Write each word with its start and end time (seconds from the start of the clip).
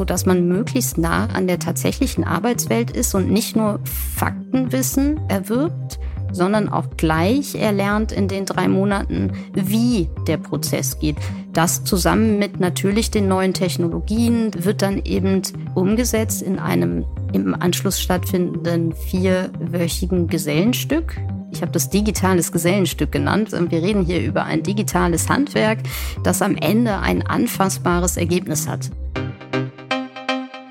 so 0.00 0.04
dass 0.06 0.24
man 0.24 0.48
möglichst 0.48 0.96
nah 0.96 1.26
an 1.26 1.46
der 1.46 1.58
tatsächlichen 1.58 2.24
Arbeitswelt 2.24 2.90
ist 2.90 3.14
und 3.14 3.30
nicht 3.30 3.54
nur 3.54 3.80
Faktenwissen 3.84 5.20
erwirbt, 5.28 5.98
sondern 6.32 6.70
auch 6.70 6.96
gleich 6.96 7.54
erlernt 7.54 8.10
in 8.10 8.26
den 8.26 8.46
drei 8.46 8.66
Monaten, 8.66 9.32
wie 9.52 10.08
der 10.26 10.38
Prozess 10.38 10.98
geht. 11.00 11.16
Das 11.52 11.84
zusammen 11.84 12.38
mit 12.38 12.60
natürlich 12.60 13.10
den 13.10 13.28
neuen 13.28 13.52
Technologien 13.52 14.52
wird 14.56 14.80
dann 14.80 15.04
eben 15.04 15.42
umgesetzt 15.74 16.40
in 16.40 16.58
einem 16.58 17.04
im 17.34 17.54
Anschluss 17.54 18.00
stattfindenden 18.00 18.94
vierwöchigen 18.94 20.28
Gesellenstück. 20.28 21.20
Ich 21.52 21.60
habe 21.60 21.72
das 21.72 21.90
digitales 21.90 22.52
Gesellenstück 22.52 23.12
genannt. 23.12 23.52
Wir 23.52 23.82
reden 23.82 24.06
hier 24.06 24.22
über 24.22 24.44
ein 24.44 24.62
digitales 24.62 25.28
Handwerk, 25.28 25.80
das 26.24 26.40
am 26.40 26.56
Ende 26.56 27.00
ein 27.00 27.20
anfassbares 27.26 28.16
Ergebnis 28.16 28.66
hat. 28.66 28.88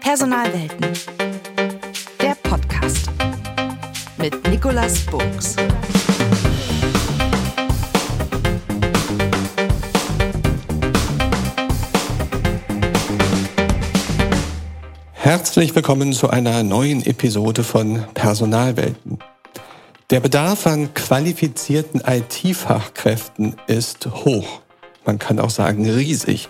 Personalwelten. 0.10 0.88
Der 2.20 2.34
Podcast 2.42 3.12
mit 4.18 4.50
Nicolas 4.50 5.02
Buchs. 5.02 5.56
Herzlich 15.14 15.76
willkommen 15.76 16.14
zu 16.14 16.32
einer 16.32 16.64
neuen 16.64 17.06
Episode 17.06 17.64
von 17.64 18.04
Personalwelten. 18.16 19.20
Der 20.10 20.22
Bedarf 20.22 20.66
an 20.66 20.92
qualifizierten 20.96 22.02
IT-Fachkräften 22.04 23.58
ist 23.68 24.08
hoch. 24.08 24.62
Man 25.06 25.20
kann 25.20 25.38
auch 25.38 25.52
sagen 25.52 25.88
riesig. 25.88 26.50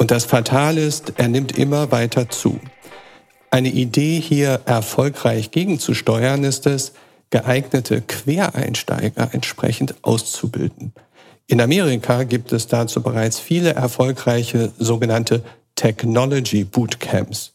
Und 0.00 0.10
das 0.10 0.24
Fatale 0.24 0.80
ist, 0.80 1.12
er 1.18 1.28
nimmt 1.28 1.58
immer 1.58 1.92
weiter 1.92 2.30
zu. 2.30 2.58
Eine 3.50 3.68
Idee 3.68 4.18
hier 4.18 4.62
erfolgreich 4.64 5.50
gegenzusteuern 5.50 6.42
ist 6.42 6.66
es, 6.66 6.92
geeignete 7.28 8.00
Quereinsteiger 8.00 9.34
entsprechend 9.34 9.94
auszubilden. 10.00 10.94
In 11.48 11.60
Amerika 11.60 12.22
gibt 12.22 12.50
es 12.54 12.66
dazu 12.66 13.02
bereits 13.02 13.38
viele 13.38 13.74
erfolgreiche 13.74 14.72
sogenannte 14.78 15.44
Technology 15.74 16.64
Bootcamps. 16.64 17.52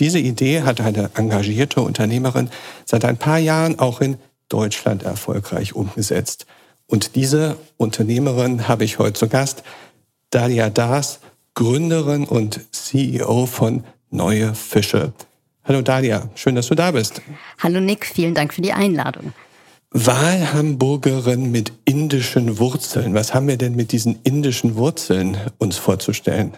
Diese 0.00 0.18
Idee 0.18 0.60
hat 0.60 0.82
eine 0.82 1.08
engagierte 1.14 1.80
Unternehmerin 1.80 2.50
seit 2.84 3.06
ein 3.06 3.16
paar 3.16 3.38
Jahren 3.38 3.78
auch 3.78 4.02
in 4.02 4.18
Deutschland 4.50 5.02
erfolgreich 5.02 5.74
umgesetzt. 5.74 6.44
Und 6.86 7.14
diese 7.14 7.56
Unternehmerin 7.78 8.68
habe 8.68 8.84
ich 8.84 8.98
heute 8.98 9.14
zu 9.14 9.28
Gast, 9.28 9.62
Dalia 10.28 10.68
Das, 10.68 11.20
Gründerin 11.54 12.24
und 12.24 12.74
CEO 12.74 13.46
von 13.46 13.84
Neue 14.10 14.54
Fische. 14.54 15.12
Hallo 15.64 15.82
Dalia, 15.82 16.28
schön, 16.34 16.54
dass 16.54 16.68
du 16.68 16.74
da 16.74 16.90
bist. 16.90 17.22
Hallo 17.58 17.80
Nick, 17.80 18.06
vielen 18.06 18.34
Dank 18.34 18.54
für 18.54 18.62
die 18.62 18.72
Einladung. 18.72 19.32
Wahlhamburgerin 19.92 21.50
mit 21.50 21.72
indischen 21.84 22.58
Wurzeln. 22.58 23.14
Was 23.14 23.34
haben 23.34 23.48
wir 23.48 23.56
denn 23.56 23.74
mit 23.74 23.92
diesen 23.92 24.20
indischen 24.22 24.76
Wurzeln 24.76 25.36
uns 25.58 25.78
vorzustellen? 25.78 26.56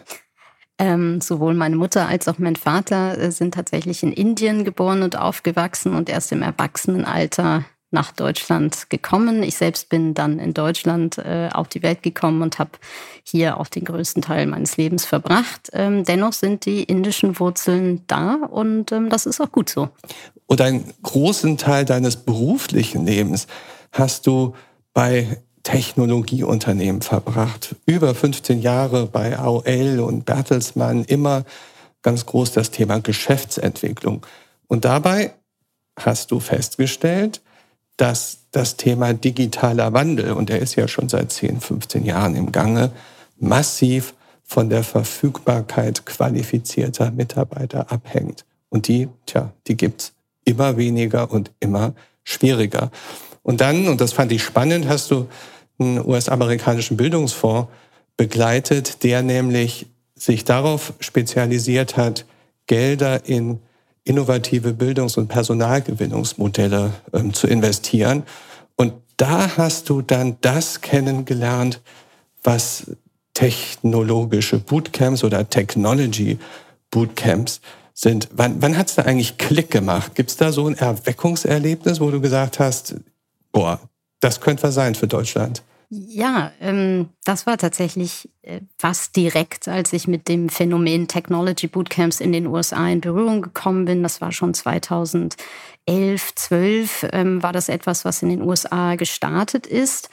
Ähm, 0.78 1.20
sowohl 1.20 1.54
meine 1.54 1.76
Mutter 1.76 2.08
als 2.08 2.28
auch 2.28 2.38
mein 2.38 2.56
Vater 2.56 3.18
äh, 3.18 3.30
sind 3.30 3.54
tatsächlich 3.54 4.02
in 4.02 4.12
Indien 4.12 4.64
geboren 4.64 5.02
und 5.02 5.16
aufgewachsen 5.16 5.94
und 5.94 6.08
erst 6.10 6.32
im 6.32 6.42
Erwachsenenalter 6.42 7.64
nach 7.92 8.12
Deutschland 8.12 8.90
gekommen. 8.90 9.42
Ich 9.42 9.56
selbst 9.56 9.88
bin 9.88 10.14
dann 10.14 10.38
in 10.38 10.54
Deutschland 10.54 11.18
äh, 11.18 11.50
auf 11.52 11.68
die 11.68 11.82
Welt 11.82 12.02
gekommen 12.02 12.42
und 12.42 12.58
habe 12.58 12.70
hier 13.22 13.58
auch 13.60 13.68
den 13.68 13.84
größten 13.84 14.22
Teil 14.22 14.46
meines 14.46 14.76
Lebens 14.76 15.04
verbracht. 15.04 15.70
Ähm, 15.72 16.04
dennoch 16.04 16.32
sind 16.32 16.64
die 16.64 16.82
indischen 16.82 17.38
Wurzeln 17.38 18.02
da 18.06 18.34
und 18.34 18.92
ähm, 18.92 19.10
das 19.10 19.26
ist 19.26 19.40
auch 19.40 19.52
gut 19.52 19.68
so. 19.68 19.88
Und 20.46 20.60
einen 20.60 20.92
großen 21.02 21.58
Teil 21.58 21.84
deines 21.84 22.16
beruflichen 22.16 23.06
Lebens 23.06 23.46
hast 23.92 24.26
du 24.26 24.54
bei 24.94 25.38
Technologieunternehmen 25.62 27.02
verbracht. 27.02 27.76
Über 27.86 28.14
15 28.14 28.60
Jahre 28.60 29.06
bei 29.06 29.38
AOL 29.38 30.00
und 30.00 30.24
Bertelsmann, 30.24 31.04
immer 31.04 31.44
ganz 32.02 32.26
groß 32.26 32.52
das 32.52 32.70
Thema 32.70 33.00
Geschäftsentwicklung. 33.00 34.26
Und 34.66 34.84
dabei 34.84 35.34
hast 35.98 36.30
du 36.30 36.40
festgestellt, 36.40 37.42
dass 38.02 38.48
das 38.50 38.76
Thema 38.76 39.14
digitaler 39.14 39.92
Wandel, 39.92 40.32
und 40.32 40.48
der 40.48 40.58
ist 40.58 40.74
ja 40.74 40.88
schon 40.88 41.08
seit 41.08 41.30
10, 41.30 41.60
15 41.60 42.04
Jahren 42.04 42.34
im 42.34 42.50
Gange, 42.50 42.90
massiv 43.38 44.14
von 44.42 44.68
der 44.68 44.82
Verfügbarkeit 44.82 46.04
qualifizierter 46.04 47.12
Mitarbeiter 47.12 47.92
abhängt. 47.92 48.44
Und 48.70 48.88
die, 48.88 49.08
tja, 49.26 49.52
die 49.68 49.76
gibt's 49.76 50.14
immer 50.44 50.76
weniger 50.76 51.30
und 51.30 51.52
immer 51.60 51.94
schwieriger. 52.24 52.90
Und 53.44 53.60
dann, 53.60 53.86
und 53.86 54.00
das 54.00 54.12
fand 54.12 54.32
ich 54.32 54.42
spannend, 54.42 54.88
hast 54.88 55.12
du 55.12 55.28
einen 55.78 56.04
US-amerikanischen 56.04 56.96
Bildungsfonds 56.96 57.68
begleitet, 58.16 59.04
der 59.04 59.22
nämlich 59.22 59.86
sich 60.16 60.44
darauf 60.44 60.92
spezialisiert 60.98 61.96
hat, 61.96 62.26
Gelder 62.66 63.28
in 63.28 63.60
innovative 64.04 64.72
Bildungs- 64.72 65.16
und 65.16 65.28
Personalgewinnungsmodelle 65.28 66.92
ähm, 67.12 67.32
zu 67.32 67.46
investieren. 67.46 68.24
Und 68.76 68.94
da 69.16 69.56
hast 69.56 69.88
du 69.88 70.02
dann 70.02 70.36
das 70.40 70.80
kennengelernt, 70.80 71.80
was 72.42 72.84
technologische 73.34 74.58
Bootcamps 74.58 75.24
oder 75.24 75.48
Technology 75.48 76.38
Bootcamps 76.90 77.60
sind. 77.94 78.28
Wann, 78.32 78.60
wann 78.60 78.76
hat 78.76 78.88
es 78.88 78.94
da 78.96 79.02
eigentlich 79.02 79.38
Klick 79.38 79.70
gemacht? 79.70 80.14
Gibt 80.14 80.30
es 80.30 80.36
da 80.36 80.52
so 80.52 80.66
ein 80.66 80.76
Erweckungserlebnis, 80.76 82.00
wo 82.00 82.10
du 82.10 82.20
gesagt 82.20 82.58
hast, 82.58 82.96
boah, 83.52 83.80
das 84.20 84.40
könnte 84.40 84.64
was 84.64 84.74
sein 84.74 84.94
für 84.94 85.06
Deutschland? 85.06 85.62
Ja, 85.94 86.52
ähm, 86.58 87.10
das 87.22 87.46
war 87.46 87.58
tatsächlich 87.58 88.30
äh, 88.40 88.62
fast 88.78 89.14
direkt, 89.14 89.68
als 89.68 89.92
ich 89.92 90.08
mit 90.08 90.26
dem 90.26 90.48
Phänomen 90.48 91.06
Technology 91.06 91.66
Bootcamps 91.66 92.20
in 92.20 92.32
den 92.32 92.46
USA 92.46 92.88
in 92.88 93.02
Berührung 93.02 93.42
gekommen 93.42 93.84
bin. 93.84 94.02
Das 94.02 94.22
war 94.22 94.32
schon 94.32 94.54
2011, 94.54 95.36
12 96.34 97.08
ähm, 97.12 97.42
war 97.42 97.52
das 97.52 97.68
etwas, 97.68 98.06
was 98.06 98.22
in 98.22 98.30
den 98.30 98.40
USA 98.40 98.94
gestartet 98.94 99.66
ist. 99.66 100.08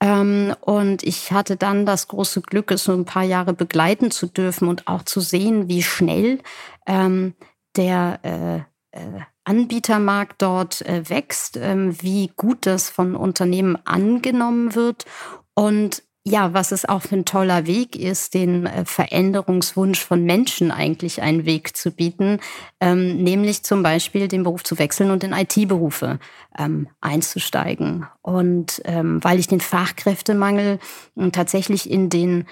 Ähm, 0.00 0.52
und 0.62 1.04
ich 1.04 1.30
hatte 1.30 1.56
dann 1.56 1.86
das 1.86 2.08
große 2.08 2.40
Glück, 2.40 2.72
es 2.72 2.82
so 2.82 2.92
ein 2.92 3.04
paar 3.04 3.22
Jahre 3.22 3.52
begleiten 3.52 4.10
zu 4.10 4.26
dürfen 4.26 4.66
und 4.66 4.88
auch 4.88 5.04
zu 5.04 5.20
sehen, 5.20 5.68
wie 5.68 5.84
schnell 5.84 6.40
ähm, 6.88 7.34
der 7.76 8.18
äh, 8.24 8.98
äh, 8.98 9.20
Anbietermarkt 9.44 10.42
dort 10.42 10.82
äh, 10.82 11.08
wächst, 11.08 11.56
ähm, 11.56 11.96
wie 12.00 12.30
gut 12.36 12.66
das 12.66 12.90
von 12.90 13.16
Unternehmen 13.16 13.78
angenommen 13.84 14.74
wird 14.74 15.06
und 15.54 16.02
ja, 16.22 16.52
was 16.52 16.70
es 16.70 16.84
auch 16.84 17.00
für 17.00 17.16
ein 17.16 17.24
toller 17.24 17.66
Weg 17.66 17.96
ist, 17.96 18.34
den 18.34 18.66
äh, 18.66 18.84
Veränderungswunsch 18.84 20.04
von 20.04 20.22
Menschen 20.22 20.70
eigentlich 20.70 21.22
einen 21.22 21.46
Weg 21.46 21.76
zu 21.76 21.90
bieten, 21.90 22.40
ähm, 22.78 23.22
nämlich 23.22 23.62
zum 23.62 23.82
Beispiel 23.82 24.28
den 24.28 24.42
Beruf 24.42 24.62
zu 24.62 24.78
wechseln 24.78 25.10
und 25.10 25.24
in 25.24 25.32
IT-Berufe 25.32 26.18
ähm, 26.58 26.88
einzusteigen. 27.00 28.06
Und 28.22 28.82
weil 28.84 29.38
ich 29.38 29.48
den 29.48 29.60
Fachkräftemangel 29.60 30.78
äh, 31.16 31.30
tatsächlich 31.30 31.90
in 31.90 32.08
den 32.10 32.46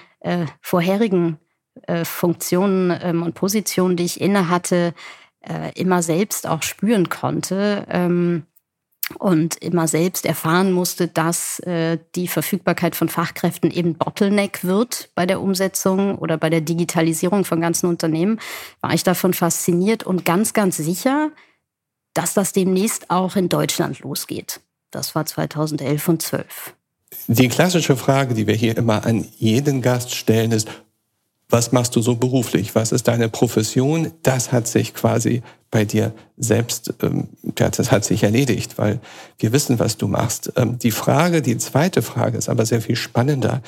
vorherigen 0.61 1.39
Funktionen 2.03 3.21
und 3.23 3.35
Positionen, 3.35 3.95
die 3.95 4.03
ich 4.03 4.19
inne 4.19 4.49
hatte, 4.49 4.93
äh, 5.47 5.71
immer 5.73 6.01
selbst 6.01 6.47
auch 6.47 6.63
spüren 6.63 7.09
konnte 7.09 7.85
ähm, 7.89 8.43
und 9.17 9.55
immer 9.57 9.87
selbst 9.87 10.25
erfahren 10.25 10.71
musste, 10.71 11.07
dass 11.07 11.59
äh, 11.61 11.97
die 12.15 12.27
Verfügbarkeit 12.27 12.95
von 12.95 13.09
Fachkräften 13.09 13.71
eben 13.71 13.95
Bottleneck 13.95 14.63
wird 14.63 15.09
bei 15.15 15.25
der 15.25 15.41
Umsetzung 15.41 16.17
oder 16.17 16.37
bei 16.37 16.49
der 16.49 16.61
Digitalisierung 16.61 17.45
von 17.45 17.61
ganzen 17.61 17.87
Unternehmen, 17.87 18.39
war 18.81 18.93
ich 18.93 19.03
davon 19.03 19.33
fasziniert 19.33 20.03
und 20.03 20.25
ganz, 20.25 20.53
ganz 20.53 20.77
sicher, 20.77 21.31
dass 22.13 22.33
das 22.33 22.53
demnächst 22.53 23.09
auch 23.09 23.35
in 23.35 23.49
Deutschland 23.49 23.99
losgeht. 23.99 24.59
Das 24.91 25.15
war 25.15 25.25
2011 25.25 26.07
und 26.07 26.21
12. 26.21 26.73
Die 27.27 27.47
klassische 27.47 27.95
Frage, 27.95 28.33
die 28.33 28.47
wir 28.47 28.55
hier 28.55 28.77
immer 28.77 29.05
an 29.05 29.25
jeden 29.37 29.81
Gast 29.81 30.13
stellen, 30.13 30.51
ist, 30.51 30.67
was 31.49 31.71
machst 31.71 31.95
du 31.95 32.01
so 32.01 32.15
beruflich? 32.15 32.75
Was 32.75 32.91
ist 32.91 33.07
deine 33.07 33.27
Profession? 33.27 34.11
Das 34.21 34.51
hat 34.51 34.67
sich 34.67 34.93
quasi 34.93 35.41
bei 35.71 35.83
dir 35.83 36.13
selbst, 36.37 36.93
ähm, 37.01 37.27
das 37.55 37.91
hat 37.91 38.05
sich 38.05 38.23
erledigt, 38.23 38.77
weil 38.77 38.99
wir 39.39 39.51
wissen, 39.51 39.79
was 39.79 39.97
du 39.97 40.07
machst. 40.07 40.53
Ähm, 40.55 40.77
die 40.77 40.91
Frage, 40.91 41.41
die 41.41 41.57
zweite 41.57 42.03
Frage 42.03 42.37
ist 42.37 42.49
aber 42.49 42.65
sehr 42.65 42.81
viel 42.81 42.95
spannender. 42.95 43.61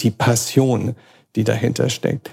Die 0.00 0.10
Passion, 0.10 0.96
die 1.36 1.44
dahinter 1.44 1.90
steckt. 1.90 2.30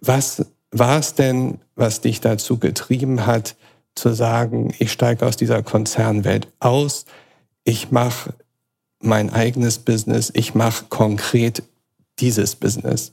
Was 0.00 0.44
war 0.72 0.98
es 0.98 1.14
denn, 1.14 1.58
was 1.76 2.00
dich 2.00 2.20
dazu 2.20 2.58
getrieben 2.58 3.26
hat, 3.26 3.54
zu 3.94 4.12
sagen, 4.12 4.74
ich 4.80 4.90
steige 4.90 5.24
aus 5.24 5.36
dieser 5.36 5.62
Konzernwelt 5.62 6.48
aus, 6.58 7.04
ich 7.62 7.92
mache 7.92 8.34
mein 9.00 9.32
eigenes 9.32 9.78
Business, 9.78 10.32
ich 10.34 10.56
mache 10.56 10.86
konkret 10.88 11.62
dieses 12.18 12.56
Business? 12.56 13.12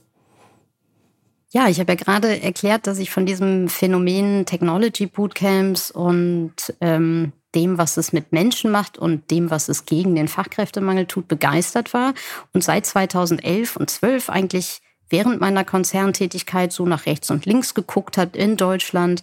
Ja, 1.54 1.68
ich 1.68 1.78
habe 1.80 1.92
ja 1.92 1.96
gerade 1.96 2.42
erklärt, 2.42 2.86
dass 2.86 2.98
ich 2.98 3.10
von 3.10 3.26
diesem 3.26 3.68
Phänomen 3.68 4.46
Technology 4.46 5.06
Bootcamps 5.06 5.90
und 5.90 6.54
ähm, 6.80 7.32
dem, 7.54 7.76
was 7.76 7.98
es 7.98 8.14
mit 8.14 8.32
Menschen 8.32 8.70
macht 8.70 8.96
und 8.96 9.30
dem, 9.30 9.50
was 9.50 9.68
es 9.68 9.84
gegen 9.84 10.14
den 10.14 10.28
Fachkräftemangel 10.28 11.04
tut, 11.04 11.28
begeistert 11.28 11.92
war 11.92 12.14
und 12.54 12.64
seit 12.64 12.86
2011 12.86 13.76
und 13.76 13.90
12 13.90 14.30
eigentlich 14.30 14.80
während 15.10 15.42
meiner 15.42 15.62
Konzerntätigkeit 15.62 16.72
so 16.72 16.86
nach 16.86 17.04
rechts 17.04 17.30
und 17.30 17.44
links 17.44 17.74
geguckt 17.74 18.16
hat 18.16 18.34
in 18.34 18.56
Deutschland, 18.56 19.22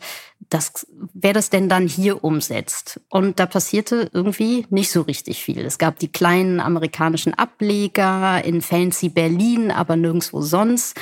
das, 0.49 0.85
wer 1.15 1.33
das 1.33 1.49
denn 1.49 1.67
dann 1.67 1.87
hier 1.87 2.23
umsetzt. 2.23 3.01
Und 3.09 3.39
da 3.39 3.47
passierte 3.47 4.07
irgendwie 4.13 4.67
nicht 4.69 4.91
so 4.91 5.01
richtig 5.01 5.43
viel. 5.43 5.65
Es 5.65 5.79
gab 5.79 5.97
die 5.97 6.11
kleinen 6.11 6.59
amerikanischen 6.59 7.33
Ableger 7.33 8.45
in 8.45 8.61
fancy 8.61 9.09
Berlin, 9.09 9.71
aber 9.71 9.95
nirgendwo 9.95 10.41
sonst. 10.41 10.95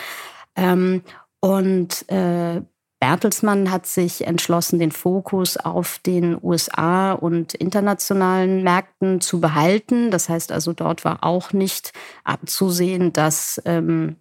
Ähm, 0.57 1.04
und 1.39 2.09
äh, 2.09 2.62
Bertelsmann 3.00 3.71
hat 3.71 3.86
sich 3.86 4.25
entschlossen, 4.25 4.80
den 4.80 4.92
Fokus 4.92 5.56
auf 5.56 6.00
den 6.00 6.38
USA 6.42 7.13
und 7.13 7.54
internationalen 7.54 8.63
Märkten 8.63 9.21
zu 9.21 9.39
behalten. 9.39 10.09
Das 10.09 10.30
heißt 10.30 10.51
also, 10.51 10.74
dort 10.74 11.06
war 11.06 11.24
auch 11.24 11.54
nicht 11.54 11.94
abzusehen, 12.24 13.13
dass 13.13 13.62
ähm, 13.65 14.15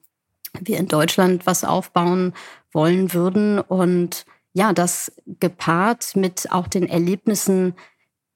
wir 0.61 0.79
in 0.79 0.89
Deutschland 0.89 1.47
was 1.47 1.65
aufbauen 1.65 2.35
wollen 2.71 3.15
würden. 3.15 3.59
Und 3.61 4.27
ja, 4.53 4.75
das 4.75 5.11
gepaart 5.27 6.15
mit 6.15 6.53
auch 6.53 6.69
den 6.69 6.87
Erlebnissen 6.87 7.75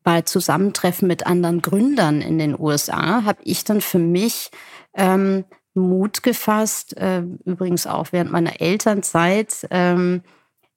bei 0.03 0.23
Zusammentreffen 0.23 1.07
mit 1.07 1.27
anderen 1.27 1.61
Gründern 1.61 2.23
in 2.23 2.39
den 2.39 2.59
USA, 2.59 3.25
habe 3.25 3.43
ich 3.45 3.65
dann 3.65 3.83
für 3.83 3.99
mich 3.99 4.51
ähm, 4.95 5.45
Mut 5.75 6.23
gefasst, 6.23 6.97
äh, 6.97 7.23
übrigens 7.45 7.87
auch 7.87 8.09
während 8.13 8.33
meiner 8.33 8.61
Elternzeit, 8.61 9.67
ähm, 9.71 10.23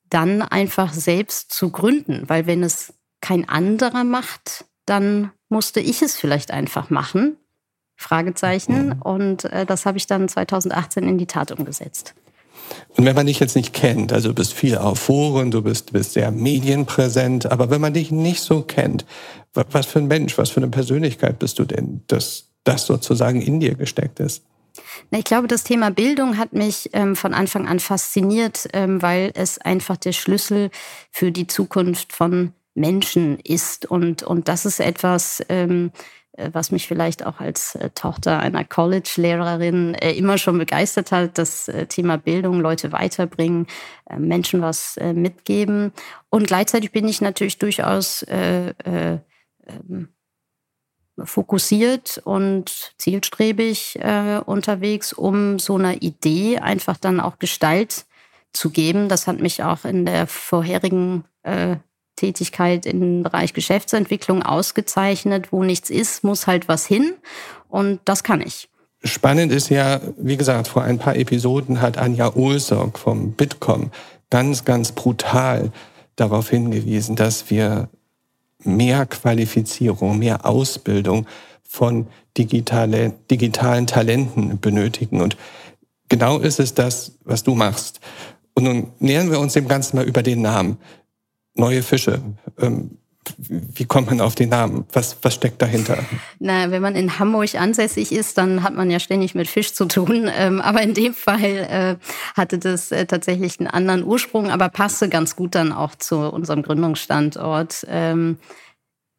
dann 0.10 0.42
einfach 0.42 0.94
selbst 0.94 1.52
zu 1.52 1.72
gründen. 1.72 2.24
Weil 2.28 2.46
wenn 2.46 2.64
es 2.64 2.94
kein 3.22 3.48
anderer 3.50 4.04
macht, 4.04 4.66
dann 4.86 5.32
musste 5.50 5.80
ich 5.80 6.02
es 6.02 6.16
vielleicht 6.16 6.52
einfach 6.52 6.90
machen. 6.90 7.38
Fragezeichen. 7.96 8.88
Mhm. 8.88 9.02
Und 9.02 9.46
äh, 9.46 9.66
das 9.66 9.86
habe 9.86 9.98
ich 9.98 10.08
dann 10.08 10.28
2018 10.28 11.08
in 11.08 11.18
die 11.18 11.28
Tat 11.28 11.52
umgesetzt. 11.52 12.14
Und 12.96 13.06
wenn 13.06 13.16
man 13.16 13.26
dich 13.26 13.40
jetzt 13.40 13.56
nicht 13.56 13.74
kennt, 13.74 14.14
also 14.14 14.30
du 14.30 14.36
bist 14.36 14.54
viel 14.54 14.78
auf 14.78 15.00
Foren, 15.00 15.52
du 15.52 15.62
bist, 15.62 15.94
bist 15.94 16.14
sehr 16.14 16.32
medienpräsent, 16.32 17.52
aber 17.52 17.70
wenn 17.70 17.82
man 17.82 17.94
dich 17.94 18.12
nicht 18.12 18.42
so 18.42 18.62
kennt, 18.62 19.06
was 19.54 19.86
für 19.86 20.00
ein 20.00 20.08
Mensch, 20.08 20.38
was 20.38 20.50
für 20.50 20.62
eine 20.62 20.70
Persönlichkeit 20.70 21.40
bist 21.40 21.60
du 21.60 21.66
denn, 21.66 22.04
dass 22.08 22.50
das 22.64 22.86
sozusagen 22.86 23.42
in 23.42 23.60
dir 23.60 23.76
gesteckt 23.76 24.20
ist? 24.20 24.44
Ich 25.12 25.26
glaube, 25.26 25.48
das 25.48 25.64
Thema 25.64 25.92
Bildung 25.92 26.38
hat 26.38 26.54
mich 26.54 26.90
ähm, 26.94 27.16
von 27.16 27.34
Anfang 27.34 27.68
an 27.68 27.80
fasziniert, 27.80 28.68
ähm, 28.74 29.02
weil 29.02 29.32
es 29.36 29.60
einfach 29.60 29.98
der 29.98 30.14
Schlüssel 30.14 30.72
für 31.12 31.32
die 31.32 31.48
Zukunft 31.48 32.14
von 32.14 32.54
Menschen 32.74 33.40
ist. 33.40 33.86
Und, 33.86 34.24
und 34.24 34.48
das 34.48 34.66
ist 34.66 34.80
etwas, 34.80 35.44
ähm, 35.50 35.92
äh, 36.34 36.50
was 36.52 36.72
mich 36.72 36.88
vielleicht 36.88 37.26
auch 37.26 37.40
als 37.40 37.76
äh, 37.76 37.92
Tochter 37.92 38.40
einer 38.40 38.64
College-Lehrerin 38.64 39.94
äh, 39.94 40.14
immer 40.14 40.38
schon 40.40 40.58
begeistert 40.58 41.12
hat, 41.12 41.38
das 41.38 41.70
Thema 41.90 42.18
Bildung, 42.18 42.60
Leute 42.60 42.92
weiterbringen, 42.92 43.68
Menschen 44.18 44.62
was 44.62 45.00
mitgeben. 45.14 45.92
Und 46.30 46.48
gleichzeitig 46.48 46.92
bin 46.92 47.08
ich 47.08 47.22
natürlich 47.22 47.58
durchaus 47.58 48.24
äh, 48.24 48.70
äh, 48.70 49.20
fokussiert 51.24 52.22
und 52.24 52.94
zielstrebig 52.98 54.00
äh, 54.00 54.40
unterwegs, 54.46 55.14
um 55.14 55.60
so 55.60 55.76
einer 55.76 56.02
Idee 56.02 56.60
einfach 56.60 56.98
dann 56.98 57.20
auch 57.20 57.40
Gestalt 57.40 58.06
zu 58.52 58.70
geben. 58.70 59.10
Das 59.10 59.28
hat 59.28 59.40
mich 59.40 59.64
auch 59.64 59.86
in 59.86 60.06
der 60.06 60.28
vorherigen 60.28 61.26
äh, 61.44 61.78
Tätigkeit 62.16 62.86
im 62.86 63.24
Bereich 63.24 63.54
Geschäftsentwicklung 63.54 64.44
ausgezeichnet. 64.44 65.52
Wo 65.52 65.64
nichts 65.64 65.90
ist, 65.90 66.24
muss 66.24 66.48
halt 66.48 66.68
was 66.68 66.86
hin. 66.86 67.14
Und 67.70 68.00
das 68.06 68.24
kann 68.24 68.42
ich. 68.42 68.70
Spannend 69.04 69.52
ist 69.52 69.70
ja, 69.70 70.00
wie 70.18 70.38
gesagt, 70.38 70.68
vor 70.68 70.84
ein 70.84 70.98
paar 70.98 71.16
Episoden 71.16 71.82
hat 71.82 71.98
Anja 71.98 72.36
Olsok 72.36 72.98
vom 72.98 73.34
Bitkom 73.34 73.92
ganz, 74.30 74.64
ganz 74.64 74.94
brutal 74.94 75.72
darauf 76.16 76.50
hingewiesen, 76.50 77.16
dass 77.16 77.50
wir 77.50 77.90
mehr 78.66 79.06
Qualifizierung, 79.06 80.20
mehr 80.20 80.46
Ausbildung 80.46 81.26
von 81.64 82.08
digitale, 82.38 83.14
digitalen 83.30 83.88
Talenten 83.88 84.60
benötigen. 84.60 85.22
Und 85.22 85.38
genau 86.10 86.40
ist 86.40 86.60
es 86.60 86.74
das, 86.74 87.18
was 87.24 87.44
du 87.44 87.56
machst. 87.56 88.00
Und 88.54 88.64
nun 88.64 88.88
nähern 89.00 89.32
wir 89.32 89.40
uns 89.40 89.54
dem 89.54 89.68
Ganzen 89.68 89.98
mal 89.98 90.06
über 90.06 90.24
den 90.24 90.42
Namen. 90.42 90.78
Neue 91.56 91.84
Fische. 91.84 92.22
Ähm, 92.60 92.98
wie 93.38 93.86
kommt 93.86 94.08
man 94.08 94.22
auf 94.22 94.36
den 94.36 94.50
Namen? 94.50 94.86
Was, 94.92 95.18
was 95.22 95.36
steckt 95.36 95.62
dahinter? 95.62 96.00
Na, 96.40 96.72
wenn 96.72 96.82
man 96.82 96.96
in 96.96 97.20
Hamburg 97.20 97.56
ansässig 97.56 98.12
ist, 98.12 98.38
dann 98.38 98.64
hat 98.64 98.76
man 98.76 98.90
ja 98.90 99.00
ständig 99.00 99.36
mit 99.36 99.48
Fisch 99.48 99.74
zu 99.74 99.86
tun. 99.86 100.30
Ähm, 100.44 100.62
aber 100.62 100.82
in 100.82 100.94
dem 100.96 101.14
Fall 101.14 101.44
äh, 101.44 101.96
hatte 102.36 102.58
das 102.58 102.92
äh, 102.92 103.06
tatsächlich 103.06 103.60
einen 103.60 103.68
anderen 103.68 104.04
Ursprung, 104.04 104.50
aber 104.50 104.70
passte 104.70 105.08
ganz 105.08 105.36
gut 105.36 105.54
dann 105.54 105.72
auch 105.72 105.96
zu 105.96 106.18
unserem 106.18 106.64
Gründungsstandort. 106.64 107.86
Ähm, 107.88 108.40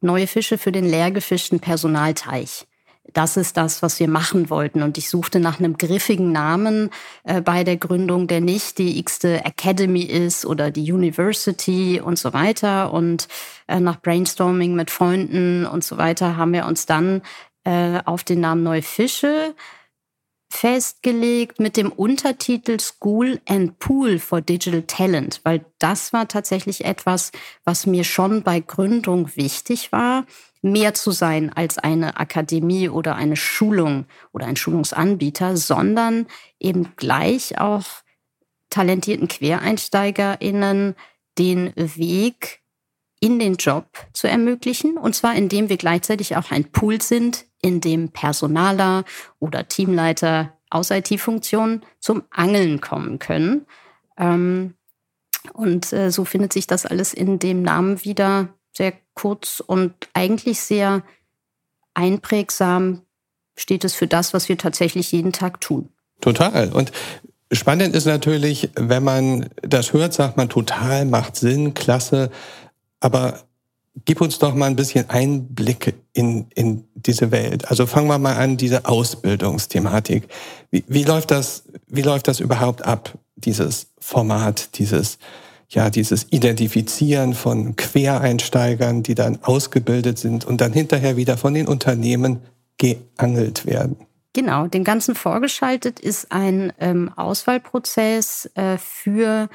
neue 0.01 0.27
Fische 0.27 0.59
für 0.59 0.73
den 0.73 0.85
leer 0.85 1.13
gefischten 1.13 1.61
Personalteich 1.61 2.67
das 3.13 3.37
ist 3.37 3.57
das, 3.57 3.83
was 3.83 4.01
wir 4.01 4.09
machen 4.09 4.51
wollten. 4.51 4.83
Und 4.83 4.99
ich 4.99 5.11
suchte 5.11 5.39
nach 5.39 5.59
einem 5.59 5.77
griffigen 5.77 6.33
Namen 6.33 6.91
äh, 7.25 7.41
bei 7.41 7.63
der 7.63 7.77
Gründung, 7.77 8.27
der 8.27 8.41
nicht 8.41 8.79
die 8.79 8.99
x-te 8.99 9.45
Academy 9.45 10.03
ist 10.03 10.47
oder 10.47 10.71
die 10.71 10.91
University 10.91 12.01
und 12.01 12.19
so 12.19 12.33
weiter. 12.33 12.93
Und 12.93 13.29
äh, 13.69 13.79
nach 13.79 14.01
Brainstorming 14.01 14.75
mit 14.75 14.91
Freunden 14.91 15.67
und 15.67 15.85
so 15.85 15.99
weiter 15.99 16.37
haben 16.37 16.53
wir 16.53 16.67
uns 16.67 16.87
dann 16.87 17.23
äh, 17.65 18.01
auf 18.05 18.25
den 18.25 18.41
Namen 18.41 18.63
Neue 18.63 18.83
Fische 18.83 19.55
festgelegt 20.51 21.59
mit 21.59 21.77
dem 21.77 21.91
Untertitel 21.91 22.79
School 22.79 23.41
and 23.49 23.79
Pool 23.81 24.21
for 24.21 24.41
Digital 24.41 24.83
Talent, 24.83 25.41
weil 25.43 25.65
das 25.81 26.13
war 26.13 26.29
tatsächlich 26.29 26.85
etwas, 26.85 27.33
was 27.65 27.87
mir 27.87 28.05
schon 28.05 28.45
bei 28.45 28.61
Gründung 28.61 29.35
wichtig 29.35 29.91
war 29.91 30.25
mehr 30.65 30.95
zu 30.95 31.11
sein 31.11 31.53
als 31.55 31.77
eine 31.77 32.17
Akademie 32.17 32.89
oder 32.89 33.17
eine 33.17 33.37
Schulung 33.37 34.07
oder 34.33 34.47
ein 34.47 34.57
Schulungsanbieter, 34.57 35.59
sondern 35.59 36.27
eben 36.59 36.97
gleich 36.97 37.59
auch 37.61 37.85
talentierten 38.71 39.29
QuereinsteigerInnen 39.29 40.95
den 41.39 41.73
Weg 41.77 42.63
in 43.21 43.39
den 43.39 43.57
Job 43.57 43.87
zu 44.15 44.27
ermöglichen. 44.27 44.97
Und 44.97 45.15
zwar 45.15 45.35
indem 45.35 45.69
wir 45.69 45.77
gleichzeitig 45.77 46.35
auch 46.37 46.51
ein 46.51 46.65
Pool 46.73 47.03
sind, 47.03 47.45
in 47.61 47.83
dem 47.83 48.11
Personaler 48.11 49.05
oder 49.39 49.69
Teamleiter 49.69 50.57
aus 50.71 50.91
IT-Funktionen 50.91 51.83
zum 52.01 52.23
Angeln 52.31 52.81
kommen 52.81 53.19
können. 53.19 53.67
Ähm, 54.17 54.75
und 55.53 55.93
äh, 55.93 56.11
so 56.11 56.25
findet 56.25 56.55
sich 56.55 56.67
das 56.67 56.87
alles 56.87 57.13
in 57.13 57.39
dem 57.39 57.63
Namen 57.63 58.03
wieder, 58.03 58.49
sehr 58.77 58.93
kurz 59.15 59.61
und 59.61 59.95
eigentlich 60.13 60.61
sehr 60.61 61.03
einprägsam 61.95 63.03
steht 63.57 63.85
es 63.85 63.95
für 63.95 64.07
das, 64.07 64.35
was 64.35 64.49
wir 64.49 64.59
tatsächlich 64.59 65.13
jeden 65.13 65.33
Tag 65.33 65.61
tun. 65.61 65.89
Total. 66.21 66.73
Und 66.73 66.91
spannend 67.53 67.95
ist 67.95 68.07
natürlich, 68.07 68.71
wenn 68.75 69.05
man 69.05 69.49
das 69.63 69.93
hört, 69.93 70.13
sagt 70.13 70.37
man 70.37 70.49
total, 70.49 71.05
macht 71.05 71.37
Sinn, 71.37 71.75
klasse. 71.75 72.31
Aber 73.01 73.45
gib 74.05 74.21
uns 74.21 74.39
doch 74.39 74.55
mal 74.55 74.67
ein 74.67 74.77
bisschen 74.77 75.09
Einblick 75.09 75.95
in, 76.13 76.47
in 76.55 76.85
diese 76.95 77.31
Welt. 77.31 77.71
Also 77.71 77.87
fangen 77.87 78.09
wir 78.09 78.19
mal 78.19 78.37
an, 78.37 78.57
diese 78.57 78.87
Ausbildungsthematik. 78.87 80.29
Wie, 80.71 80.85
wie 80.89 81.05
läuft 81.05 81.31
das, 81.31 81.65
wie 81.87 82.03
läuft 82.03 82.27
das 82.27 82.41
überhaupt 82.41 82.85
ab, 82.85 83.17
dieses 83.37 83.89
Format, 83.99 84.79
dieses 84.79 85.19
ja, 85.69 85.91
dieses 85.91 86.27
Identifizieren 86.31 87.35
von 87.35 87.77
Quereinsteigern, 87.77 89.03
die 89.03 89.15
dann 89.15 89.39
ausgebildet 89.43 90.19
sind 90.19 90.45
und 90.45 90.61
dann 90.61 90.73
hinterher 90.73 91.17
wieder 91.17 91.37
von 91.37 91.55
den 91.55 91.67
Unternehmen 91.67 92.41
geangelt 92.79 93.67
werden. 93.67 93.97
Genau, 94.33 94.67
dem 94.67 94.83
Ganzen 94.83 95.15
vorgeschaltet 95.15 96.01
ist 96.01 96.33
ein 96.33 96.73
ähm, 96.81 97.13
Auswahlprozess 97.15 98.51
äh, 98.55 98.79
für 98.79 99.49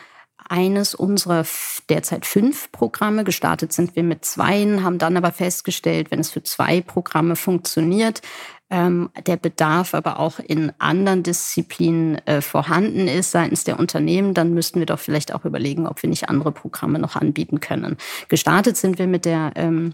eines 0.48 0.96
unserer 0.96 1.46
derzeit 1.90 2.26
fünf 2.26 2.72
Programme. 2.72 3.24
Gestartet 3.24 3.74
sind 3.74 3.96
wir 3.96 4.04
mit 4.04 4.26
zweien, 4.26 4.84
haben 4.84 4.98
dann 4.98 5.18
aber 5.18 5.32
festgestellt, 5.32 6.12
wenn 6.12 6.22
es 6.22 6.32
für 6.32 6.44
zwei 6.44 6.82
Programme 6.82 7.36
funktioniert, 7.36 8.22
ähm, 8.70 9.10
der 9.26 9.38
Bedarf 9.38 9.94
aber 9.94 10.20
auch 10.20 10.40
in 10.40 10.72
anderen 10.78 11.24
Disziplinen 11.24 12.16
äh, 12.28 12.42
vorhanden 12.42 13.08
ist 13.08 13.32
seitens 13.32 13.64
der 13.64 13.80
Unternehmen, 13.80 14.34
dann 14.34 14.54
müssten 14.54 14.80
wir 14.80 14.86
doch 14.86 15.00
vielleicht 15.00 15.34
auch 15.34 15.46
überlegen, 15.46 15.88
ob 15.88 16.02
wir 16.04 16.10
nicht 16.10 16.30
andere 16.30 16.52
Programme 16.52 17.00
noch 17.00 17.16
anbieten 17.16 17.60
können. 17.60 17.98
Gestartet 18.28 18.78
sind 18.78 19.00
wir 19.00 19.08
mit 19.08 19.26
der 19.26 19.54
ähm, 19.56 19.94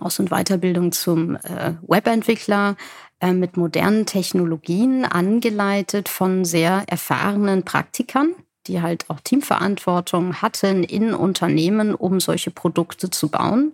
Aus- 0.00 0.18
und 0.20 0.30
Weiterbildung 0.30 0.92
zum 0.92 1.36
äh, 1.36 1.74
Webentwickler 1.82 2.76
äh, 3.20 3.32
mit 3.32 3.56
modernen 3.56 4.06
Technologien, 4.06 5.04
angeleitet 5.04 6.08
von 6.08 6.44
sehr 6.44 6.84
erfahrenen 6.88 7.64
Praktikern 7.64 8.34
die 8.66 8.82
halt 8.82 9.08
auch 9.08 9.20
Teamverantwortung 9.20 10.42
hatten 10.42 10.84
in 10.84 11.14
Unternehmen, 11.14 11.94
um 11.94 12.20
solche 12.20 12.50
Produkte 12.50 13.10
zu 13.10 13.28
bauen. 13.28 13.72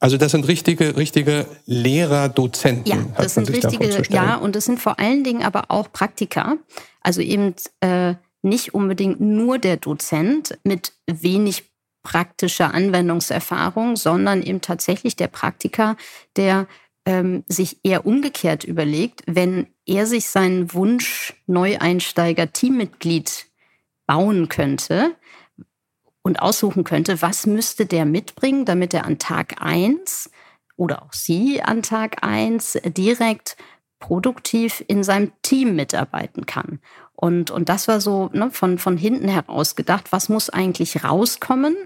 Also 0.00 0.16
das 0.16 0.32
sind 0.32 0.46
richtige, 0.48 0.96
richtige 0.96 1.46
Lehrer, 1.66 2.28
Dozenten. 2.28 2.88
Ja, 2.88 2.98
das 3.16 3.34
sind 3.34 3.48
richtige, 3.48 4.02
ja, 4.10 4.36
und 4.36 4.54
das 4.54 4.64
sind 4.64 4.80
vor 4.80 4.98
allen 4.98 5.24
Dingen 5.24 5.42
aber 5.42 5.64
auch 5.68 5.90
Praktika. 5.92 6.56
Also 7.00 7.20
eben 7.20 7.54
äh, 7.80 8.14
nicht 8.42 8.74
unbedingt 8.74 9.20
nur 9.20 9.58
der 9.58 9.76
Dozent 9.78 10.58
mit 10.64 10.92
wenig 11.06 11.64
praktischer 12.02 12.74
Anwendungserfahrung, 12.74 13.96
sondern 13.96 14.42
eben 14.42 14.60
tatsächlich 14.60 15.16
der 15.16 15.28
Praktiker, 15.28 15.96
der 16.36 16.66
ähm, 17.06 17.44
sich 17.48 17.78
eher 17.82 18.06
umgekehrt 18.06 18.64
überlegt, 18.64 19.22
wenn 19.26 19.66
er 19.86 20.06
sich 20.06 20.28
seinen 20.28 20.72
Wunsch 20.74 21.34
Neueinsteiger 21.46 22.52
Teammitglied 22.52 23.46
bauen 24.06 24.48
könnte 24.48 25.14
und 26.24 26.40
aussuchen 26.40 26.84
könnte, 26.84 27.22
was 27.22 27.46
müsste 27.46 27.86
der 27.86 28.06
mitbringen, 28.06 28.64
damit 28.64 28.94
er 28.94 29.04
an 29.04 29.18
Tag 29.18 29.60
eins 29.60 30.30
oder 30.76 31.02
auch 31.02 31.12
sie 31.12 31.62
an 31.62 31.82
Tag 31.82 32.24
eins 32.24 32.78
direkt 32.84 33.56
produktiv 34.00 34.82
in 34.88 35.04
seinem 35.04 35.32
Team 35.42 35.76
mitarbeiten 35.76 36.46
kann. 36.46 36.80
Und, 37.14 37.50
und 37.50 37.68
das 37.68 37.88
war 37.88 38.00
so 38.00 38.30
ne, 38.32 38.50
von, 38.50 38.78
von 38.78 38.96
hinten 38.96 39.28
heraus 39.28 39.76
gedacht, 39.76 40.12
was 40.12 40.28
muss 40.28 40.50
eigentlich 40.50 41.04
rauskommen? 41.04 41.76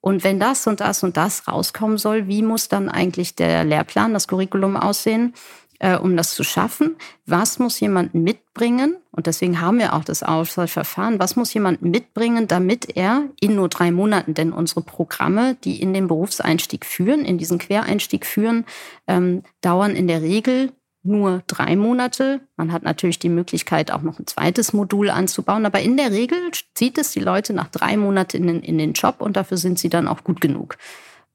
Und 0.00 0.24
wenn 0.24 0.40
das 0.40 0.66
und 0.66 0.80
das 0.80 1.04
und 1.04 1.16
das 1.16 1.46
rauskommen 1.46 1.98
soll, 1.98 2.26
wie 2.26 2.42
muss 2.42 2.68
dann 2.68 2.88
eigentlich 2.88 3.36
der 3.36 3.62
Lehrplan, 3.62 4.12
das 4.12 4.26
Curriculum 4.26 4.76
aussehen, 4.76 5.34
äh, 5.82 5.96
um 5.96 6.16
das 6.16 6.34
zu 6.34 6.44
schaffen? 6.44 6.96
Was 7.26 7.58
muss 7.58 7.80
jemand 7.80 8.14
mitbringen? 8.14 8.96
Und 9.10 9.26
deswegen 9.26 9.60
haben 9.60 9.78
wir 9.78 9.94
auch 9.94 10.04
das 10.04 10.22
Auswahlverfahren. 10.22 11.18
Was 11.18 11.36
muss 11.36 11.52
jemand 11.52 11.82
mitbringen, 11.82 12.46
damit 12.46 12.96
er 12.96 13.24
in 13.40 13.56
nur 13.56 13.68
drei 13.68 13.90
Monaten, 13.90 14.32
denn 14.32 14.52
unsere 14.52 14.80
Programme, 14.80 15.56
die 15.64 15.82
in 15.82 15.92
den 15.92 16.06
Berufseinstieg 16.06 16.86
führen, 16.86 17.24
in 17.24 17.36
diesen 17.36 17.58
Quereinstieg 17.58 18.24
führen, 18.24 18.64
ähm, 19.08 19.42
dauern 19.60 19.96
in 19.96 20.06
der 20.06 20.22
Regel 20.22 20.72
nur 21.02 21.42
drei 21.48 21.74
Monate. 21.74 22.42
Man 22.56 22.70
hat 22.70 22.84
natürlich 22.84 23.18
die 23.18 23.28
Möglichkeit, 23.28 23.90
auch 23.90 24.02
noch 24.02 24.20
ein 24.20 24.28
zweites 24.28 24.72
Modul 24.72 25.10
anzubauen, 25.10 25.66
aber 25.66 25.80
in 25.80 25.96
der 25.96 26.12
Regel 26.12 26.38
zieht 26.74 26.96
es 26.96 27.10
die 27.10 27.18
Leute 27.18 27.54
nach 27.54 27.66
drei 27.66 27.96
Monaten 27.96 28.48
in 28.48 28.62
in 28.62 28.78
den 28.78 28.92
Job 28.92 29.16
und 29.18 29.36
dafür 29.36 29.56
sind 29.56 29.80
sie 29.80 29.88
dann 29.88 30.06
auch 30.06 30.22
gut 30.22 30.40
genug. 30.40 30.76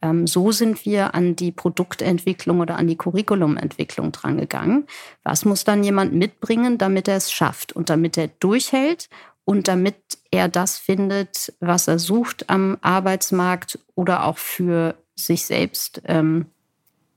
Ähm, 0.01 0.27
so 0.27 0.51
sind 0.51 0.85
wir 0.85 1.15
an 1.15 1.35
die 1.35 1.51
Produktentwicklung 1.51 2.59
oder 2.59 2.77
an 2.77 2.87
die 2.87 2.97
Curriculumentwicklung 2.97 4.11
drangegangen. 4.11 4.85
Was 5.23 5.45
muss 5.45 5.63
dann 5.63 5.83
jemand 5.83 6.13
mitbringen, 6.13 6.77
damit 6.77 7.07
er 7.07 7.17
es 7.17 7.31
schafft 7.31 7.73
und 7.73 7.89
damit 7.89 8.17
er 8.17 8.29
durchhält 8.39 9.09
und 9.45 9.67
damit 9.67 9.95
er 10.31 10.49
das 10.49 10.77
findet, 10.77 11.53
was 11.59 11.87
er 11.87 11.99
sucht 11.99 12.49
am 12.49 12.77
Arbeitsmarkt 12.81 13.79
oder 13.95 14.25
auch 14.25 14.37
für 14.37 14.95
sich 15.15 15.45
selbst 15.45 16.01
ähm, 16.05 16.45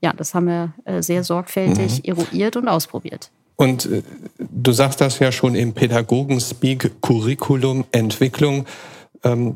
ja, 0.01 0.13
das 0.13 0.33
haben 0.33 0.47
wir 0.47 0.73
äh, 0.85 1.01
sehr 1.01 1.23
sorgfältig 1.23 1.99
mhm. 1.99 2.05
eruiert 2.05 2.55
und 2.55 2.67
ausprobiert. 2.67 3.31
Und 3.55 3.85
äh, 3.85 4.01
du 4.39 4.71
sagst 4.71 4.99
das 5.01 5.19
ja 5.19 5.31
schon 5.31 5.55
im 5.55 5.73
Pädagogen-Speak, 5.73 7.01
Curriculum, 7.01 7.85
Entwicklung. 7.91 8.65
Ähm, 9.23 9.53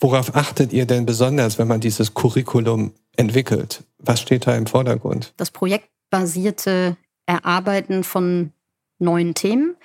worauf 0.00 0.34
achtet 0.34 0.72
ihr 0.72 0.86
denn 0.86 1.06
besonders, 1.06 1.58
wenn 1.58 1.68
man 1.68 1.80
dieses 1.80 2.14
Curriculum 2.14 2.92
entwickelt? 3.16 3.84
Was 3.98 4.20
steht 4.20 4.46
da 4.46 4.56
im 4.56 4.66
Vordergrund? 4.66 5.34
Das 5.36 5.50
projektbasierte 5.50 6.96
Erarbeiten 7.26 8.02
von 8.02 8.52
neuen 8.98 9.34
Themen 9.34 9.76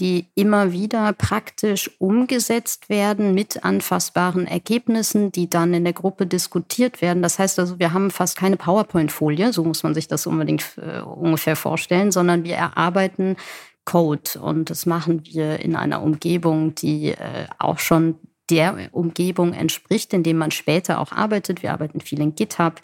die 0.00 0.26
immer 0.34 0.72
wieder 0.72 1.12
praktisch 1.12 1.90
umgesetzt 1.98 2.88
werden 2.88 3.32
mit 3.32 3.64
anfassbaren 3.64 4.46
Ergebnissen, 4.46 5.30
die 5.30 5.48
dann 5.48 5.72
in 5.72 5.84
der 5.84 5.92
Gruppe 5.92 6.26
diskutiert 6.26 7.00
werden. 7.00 7.22
Das 7.22 7.38
heißt 7.38 7.58
also, 7.60 7.78
wir 7.78 7.92
haben 7.92 8.10
fast 8.10 8.36
keine 8.36 8.56
PowerPoint-Folie, 8.56 9.52
so 9.52 9.62
muss 9.62 9.84
man 9.84 9.94
sich 9.94 10.08
das 10.08 10.26
unbedingt 10.26 10.64
äh, 10.78 11.00
ungefähr 11.00 11.54
vorstellen, 11.54 12.10
sondern 12.10 12.42
wir 12.44 12.56
erarbeiten 12.56 13.36
Code 13.84 14.40
und 14.40 14.70
das 14.70 14.86
machen 14.86 15.22
wir 15.26 15.60
in 15.60 15.76
einer 15.76 16.02
Umgebung, 16.02 16.74
die 16.74 17.10
äh, 17.10 17.46
auch 17.58 17.78
schon 17.78 18.16
der 18.50 18.90
Umgebung 18.92 19.52
entspricht, 19.52 20.12
in 20.12 20.22
dem 20.22 20.36
man 20.36 20.50
später 20.50 21.00
auch 21.00 21.12
arbeitet. 21.12 21.62
Wir 21.62 21.72
arbeiten 21.72 22.00
viel 22.00 22.20
in 22.20 22.34
GitHub, 22.34 22.80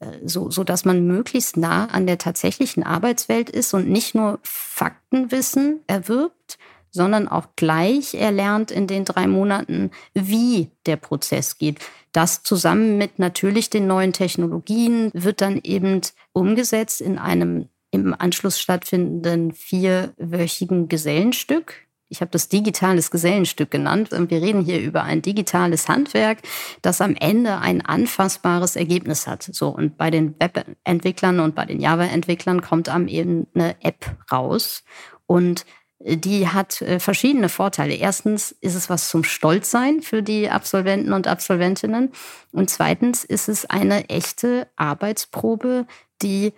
äh, 0.00 0.06
so, 0.24 0.50
so 0.50 0.64
dass 0.64 0.84
man 0.84 1.06
möglichst 1.06 1.56
nah 1.56 1.86
an 1.86 2.06
der 2.06 2.18
tatsächlichen 2.18 2.82
Arbeitswelt 2.82 3.50
ist 3.50 3.72
und 3.74 3.88
nicht 3.88 4.14
nur 4.14 4.38
Faktenwissen 4.42 5.80
erwirbt, 5.86 6.58
sondern 6.90 7.28
auch 7.28 7.48
gleich 7.56 8.14
erlernt 8.14 8.70
in 8.70 8.86
den 8.86 9.04
drei 9.04 9.26
Monaten, 9.26 9.90
wie 10.14 10.70
der 10.86 10.96
Prozess 10.96 11.58
geht. 11.58 11.78
Das 12.12 12.42
zusammen 12.42 12.98
mit 12.98 13.18
natürlich 13.18 13.70
den 13.70 13.86
neuen 13.86 14.12
Technologien 14.12 15.10
wird 15.14 15.40
dann 15.40 15.60
eben 15.62 16.00
umgesetzt 16.32 17.00
in 17.00 17.18
einem 17.18 17.68
im 17.90 18.14
Anschluss 18.18 18.60
stattfindenden 18.60 19.52
vierwöchigen 19.52 20.88
Gesellenstück 20.88 21.87
ich 22.08 22.20
habe 22.20 22.30
das 22.30 22.48
digitales 22.48 23.10
Gesellenstück 23.10 23.70
genannt. 23.70 24.10
Wir 24.10 24.42
reden 24.42 24.62
hier 24.62 24.80
über 24.80 25.02
ein 25.02 25.22
digitales 25.22 25.88
Handwerk, 25.88 26.38
das 26.82 27.00
am 27.00 27.14
Ende 27.14 27.58
ein 27.58 27.84
anfassbares 27.84 28.76
Ergebnis 28.76 29.26
hat. 29.26 29.42
So 29.42 29.68
und 29.68 29.96
bei 29.96 30.10
den 30.10 30.34
Webentwicklern 30.40 31.40
und 31.40 31.54
bei 31.54 31.66
den 31.66 31.80
Java-Entwicklern 31.80 32.62
kommt 32.62 32.88
am 32.88 33.08
Ende 33.08 33.46
eine 33.54 33.76
App 33.82 34.16
raus 34.32 34.84
und 35.26 35.64
die 36.00 36.48
hat 36.48 36.80
äh, 36.80 37.00
verschiedene 37.00 37.48
Vorteile. 37.48 37.94
Erstens 37.94 38.52
ist 38.52 38.76
es 38.76 38.88
was 38.88 39.08
zum 39.08 39.24
Stolzsein 39.24 40.00
für 40.00 40.22
die 40.22 40.48
Absolventen 40.48 41.12
und 41.12 41.26
Absolventinnen. 41.26 42.12
Und 42.52 42.70
zweitens 42.70 43.24
ist 43.24 43.48
es 43.48 43.66
eine 43.66 44.08
echte 44.08 44.68
Arbeitsprobe, 44.76 45.86
die 46.22 46.52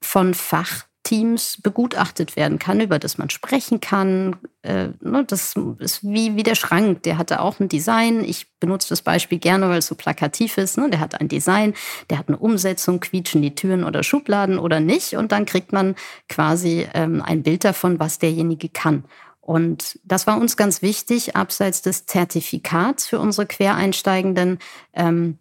von 0.00 0.34
Fach 0.34 0.84
Teams 1.06 1.58
begutachtet 1.62 2.34
werden 2.34 2.58
kann, 2.58 2.80
über 2.80 2.98
das 2.98 3.16
man 3.16 3.30
sprechen 3.30 3.80
kann. 3.80 4.34
Äh, 4.62 4.88
ne, 5.00 5.24
das 5.24 5.54
ist 5.78 6.02
wie, 6.02 6.34
wie 6.34 6.42
der 6.42 6.56
Schrank, 6.56 7.04
der 7.04 7.16
hatte 7.16 7.40
auch 7.40 7.60
ein 7.60 7.68
Design. 7.68 8.24
Ich 8.24 8.58
benutze 8.58 8.88
das 8.88 9.02
Beispiel 9.02 9.38
gerne, 9.38 9.68
weil 9.68 9.78
es 9.78 9.86
so 9.86 9.94
plakativ 9.94 10.58
ist. 10.58 10.76
Ne? 10.76 10.90
Der 10.90 10.98
hat 10.98 11.20
ein 11.20 11.28
Design, 11.28 11.74
der 12.10 12.18
hat 12.18 12.26
eine 12.26 12.38
Umsetzung, 12.38 12.98
quietschen 12.98 13.40
die 13.40 13.54
Türen 13.54 13.84
oder 13.84 14.02
Schubladen 14.02 14.58
oder 14.58 14.80
nicht. 14.80 15.14
Und 15.14 15.30
dann 15.30 15.46
kriegt 15.46 15.72
man 15.72 15.94
quasi 16.28 16.88
ähm, 16.92 17.22
ein 17.22 17.44
Bild 17.44 17.62
davon, 17.62 18.00
was 18.00 18.18
derjenige 18.18 18.68
kann. 18.68 19.04
Und 19.40 20.00
das 20.02 20.26
war 20.26 20.40
uns 20.40 20.56
ganz 20.56 20.82
wichtig, 20.82 21.36
abseits 21.36 21.82
des 21.82 22.06
Zertifikats 22.06 23.06
für 23.06 23.20
unsere 23.20 23.46
Quereinsteigenden, 23.46 24.58
ähm, 24.92 25.38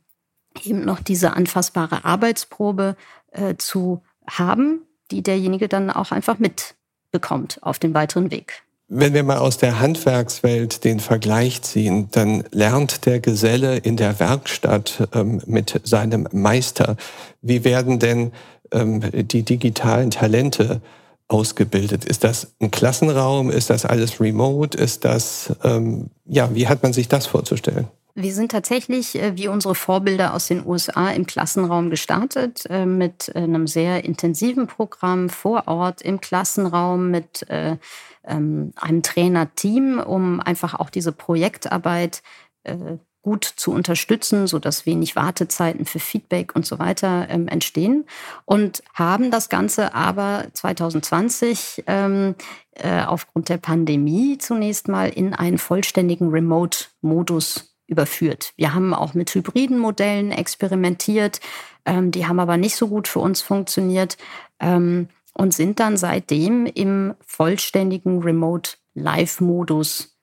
eben 0.64 0.86
noch 0.86 1.00
diese 1.00 1.34
anfassbare 1.34 2.06
Arbeitsprobe 2.06 2.98
äh, 3.32 3.56
zu 3.58 4.04
haben, 4.28 4.84
die 5.12 5.24
derjenige 5.24 5.68
dann 5.68 5.90
auch 5.90 6.12
einfach 6.12 6.38
mitbekommt 6.40 7.60
auf 7.62 7.80
dem 7.80 7.94
weiteren 7.94 8.32
Weg. 8.32 8.64
Wenn 8.88 9.16
wir 9.16 9.24
mal 9.24 9.38
aus 9.38 9.58
der 9.58 9.80
Handwerkswelt 9.80 10.84
den 10.84 11.00
Vergleich 11.00 11.64
ziehen, 11.64 12.10
dann 12.12 12.44
lernt 12.52 13.08
der 13.08 13.20
Geselle 13.20 13.78
in 13.78 13.98
der 13.98 14.20
Werkstatt 14.20 15.10
ähm, 15.14 15.42
mit 15.48 15.82
seinem 15.84 16.28
Meister. 16.32 16.96
Wie 17.42 17.64
werden 17.64 17.98
denn 17.98 18.32
ähm, 18.72 19.02
die 19.12 19.42
digitalen 19.42 20.12
Talente 20.12 20.82
ausgebildet? 21.28 22.06
Ist 22.06 22.24
das 22.24 22.54
ein 22.62 22.70
Klassenraum? 22.70 23.50
Ist 23.50 23.72
das 23.72 23.86
alles 23.86 24.22
remote? 24.22 24.78
Ist 24.78 25.04
das, 25.04 25.52
ähm, 25.64 26.12
ja, 26.26 26.54
wie 26.54 26.68
hat 26.68 26.84
man 26.84 26.94
sich 26.94 27.08
das 27.08 27.26
vorzustellen? 27.26 27.88
Wir 28.18 28.34
sind 28.34 28.50
tatsächlich 28.50 29.22
äh, 29.22 29.36
wie 29.36 29.50
unsere 29.50 29.76
Vorbilder 29.76 30.34
aus 30.34 30.48
den 30.48 30.66
USA 30.66 31.10
im 31.10 31.26
Klassenraum 31.26 31.90
gestartet, 31.90 32.66
äh, 32.70 32.86
mit 32.86 33.30
äh, 33.36 33.40
einem 33.40 33.68
sehr 33.68 34.06
intensiven 34.06 34.68
Programm 34.68 35.28
vor 35.28 35.68
Ort 35.68 36.02
im 36.02 36.22
Klassenraum 36.22 37.12
mit 37.12 37.46
ähm, 37.50 38.72
einem 38.76 39.04
Trainerteam, 39.04 40.00
um 40.00 40.40
einfach 40.40 40.74
auch 40.76 40.90
diese 40.90 41.12
Projektarbeit 41.12 42.24
gut 43.22 43.44
zu 43.44 43.72
unterstützen, 43.72 44.48
sodass 44.48 44.88
wenig 44.88 45.16
Wartezeiten 45.16 45.86
für 45.86 46.00
Feedback 46.00 46.56
und 46.56 46.66
so 46.66 46.80
weiter 46.80 47.28
ähm, 47.30 47.48
entstehen. 47.48 48.06
Und 48.46 48.82
haben 48.94 49.30
das 49.30 49.50
Ganze 49.50 49.94
aber 49.94 50.46
2020 50.54 51.84
ähm, 51.86 52.34
äh, 52.72 53.04
aufgrund 53.04 53.50
der 53.50 53.58
Pandemie 53.58 54.40
zunächst 54.40 54.88
mal 54.88 55.10
in 55.10 55.36
einen 55.36 55.60
vollständigen 55.60 56.30
Remote-Modus 56.30 57.75
überführt. 57.88 58.54
Wir 58.56 58.74
haben 58.74 58.94
auch 58.94 59.14
mit 59.14 59.34
hybriden 59.34 59.80
Modellen 59.80 60.32
experimentiert, 60.32 61.40
ähm, 61.86 62.12
die 62.12 62.28
haben 62.28 62.40
aber 62.40 62.58
nicht 62.58 62.76
so 62.76 62.88
gut 62.88 63.08
für 63.08 63.20
uns 63.20 63.42
funktioniert 63.42 64.18
ähm, 64.60 65.10
und 65.34 65.54
sind 65.54 65.80
dann 65.80 65.98
seitdem 65.98 66.66
im 66.66 67.14
vollständigen 67.26 68.22
Remote 68.24 68.72
Live-Modus 68.96 70.18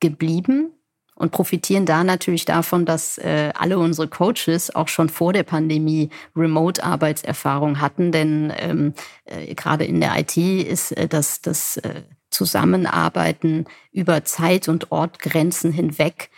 geblieben 0.00 0.72
und 1.14 1.30
profitieren 1.30 1.86
da 1.86 2.04
natürlich 2.04 2.44
davon, 2.44 2.84
dass 2.84 3.18
äh, 3.18 3.52
alle 3.54 3.78
unsere 3.78 4.08
Coaches 4.08 4.74
auch 4.74 4.88
schon 4.88 5.08
vor 5.08 5.32
der 5.32 5.44
Pandemie 5.44 6.10
Remote-Arbeitserfahrung 6.34 7.80
hatten, 7.80 8.12
denn 8.12 8.52
ähm, 8.56 8.94
äh, 9.24 9.54
gerade 9.54 9.84
in 9.84 10.00
der 10.00 10.18
IT 10.18 10.36
ist 10.36 10.92
äh, 10.92 11.06
das, 11.06 11.40
das 11.40 11.76
äh, 11.78 12.02
Zusammenarbeiten 12.30 13.66
über 13.92 14.24
Zeit- 14.24 14.68
und 14.68 14.90
Ortgrenzen 14.90 15.70
hinweg 15.70 16.30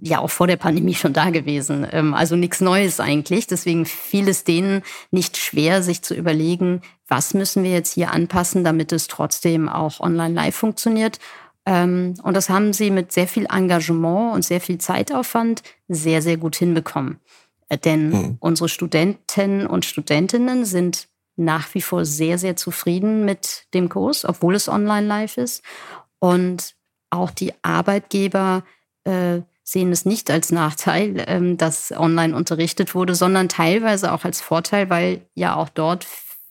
ja 0.00 0.20
auch 0.20 0.30
vor 0.30 0.46
der 0.46 0.56
Pandemie 0.56 0.94
schon 0.94 1.12
da 1.12 1.30
gewesen. 1.30 1.86
Ähm, 1.90 2.14
also 2.14 2.36
nichts 2.36 2.60
Neues 2.60 3.00
eigentlich. 3.00 3.46
Deswegen 3.46 3.86
fiel 3.86 4.28
es 4.28 4.44
denen 4.44 4.82
nicht 5.10 5.36
schwer, 5.36 5.82
sich 5.82 6.02
zu 6.02 6.14
überlegen, 6.14 6.82
was 7.06 7.34
müssen 7.34 7.64
wir 7.64 7.72
jetzt 7.72 7.94
hier 7.94 8.12
anpassen, 8.12 8.64
damit 8.64 8.92
es 8.92 9.08
trotzdem 9.08 9.68
auch 9.68 10.00
online 10.00 10.34
live 10.34 10.54
funktioniert. 10.54 11.18
Ähm, 11.66 12.14
und 12.22 12.34
das 12.34 12.48
haben 12.48 12.72
sie 12.72 12.90
mit 12.90 13.12
sehr 13.12 13.28
viel 13.28 13.46
Engagement 13.50 14.34
und 14.34 14.44
sehr 14.44 14.60
viel 14.60 14.78
Zeitaufwand 14.78 15.62
sehr, 15.88 16.22
sehr 16.22 16.38
gut 16.38 16.56
hinbekommen. 16.56 17.20
Äh, 17.68 17.78
denn 17.78 18.10
mhm. 18.10 18.36
unsere 18.40 18.68
Studenten 18.68 19.66
und 19.66 19.84
Studentinnen 19.84 20.64
sind 20.64 21.08
nach 21.36 21.72
wie 21.74 21.82
vor 21.82 22.04
sehr, 22.04 22.38
sehr 22.38 22.56
zufrieden 22.56 23.24
mit 23.24 23.66
dem 23.74 23.88
Kurs, 23.88 24.24
obwohl 24.24 24.54
es 24.54 24.68
online 24.68 25.06
live 25.06 25.36
ist. 25.36 25.62
Und 26.18 26.74
auch 27.10 27.30
die 27.30 27.52
Arbeitgeber 27.62 28.64
äh, 29.04 29.42
sehen 29.70 29.92
es 29.92 30.06
nicht 30.06 30.30
als 30.30 30.50
Nachteil, 30.50 31.22
ähm, 31.26 31.58
dass 31.58 31.92
online 31.92 32.34
unterrichtet 32.34 32.94
wurde, 32.94 33.14
sondern 33.14 33.50
teilweise 33.50 34.12
auch 34.12 34.24
als 34.24 34.40
Vorteil, 34.40 34.88
weil 34.88 35.20
ja 35.34 35.56
auch 35.56 35.68
dort 35.68 36.06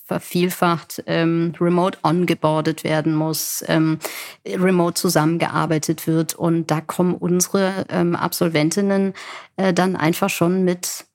vervielfacht 0.05 1.01
ähm, 1.07 1.55
remote 1.59 1.97
ongeboardet 2.03 2.83
werden 2.83 3.15
muss, 3.15 3.63
ähm, 3.67 3.97
remote 4.45 4.93
zusammengearbeitet 4.93 6.05
wird. 6.05 6.35
Und 6.35 6.69
da 6.69 6.79
kommen 6.79 7.15
unsere 7.15 7.87
ähm, 7.89 8.15
Absolventinnen 8.15 9.15
äh, 9.55 9.73
dann 9.73 9.95
einfach 9.95 10.29
schon 10.29 10.63
mit 10.63 11.05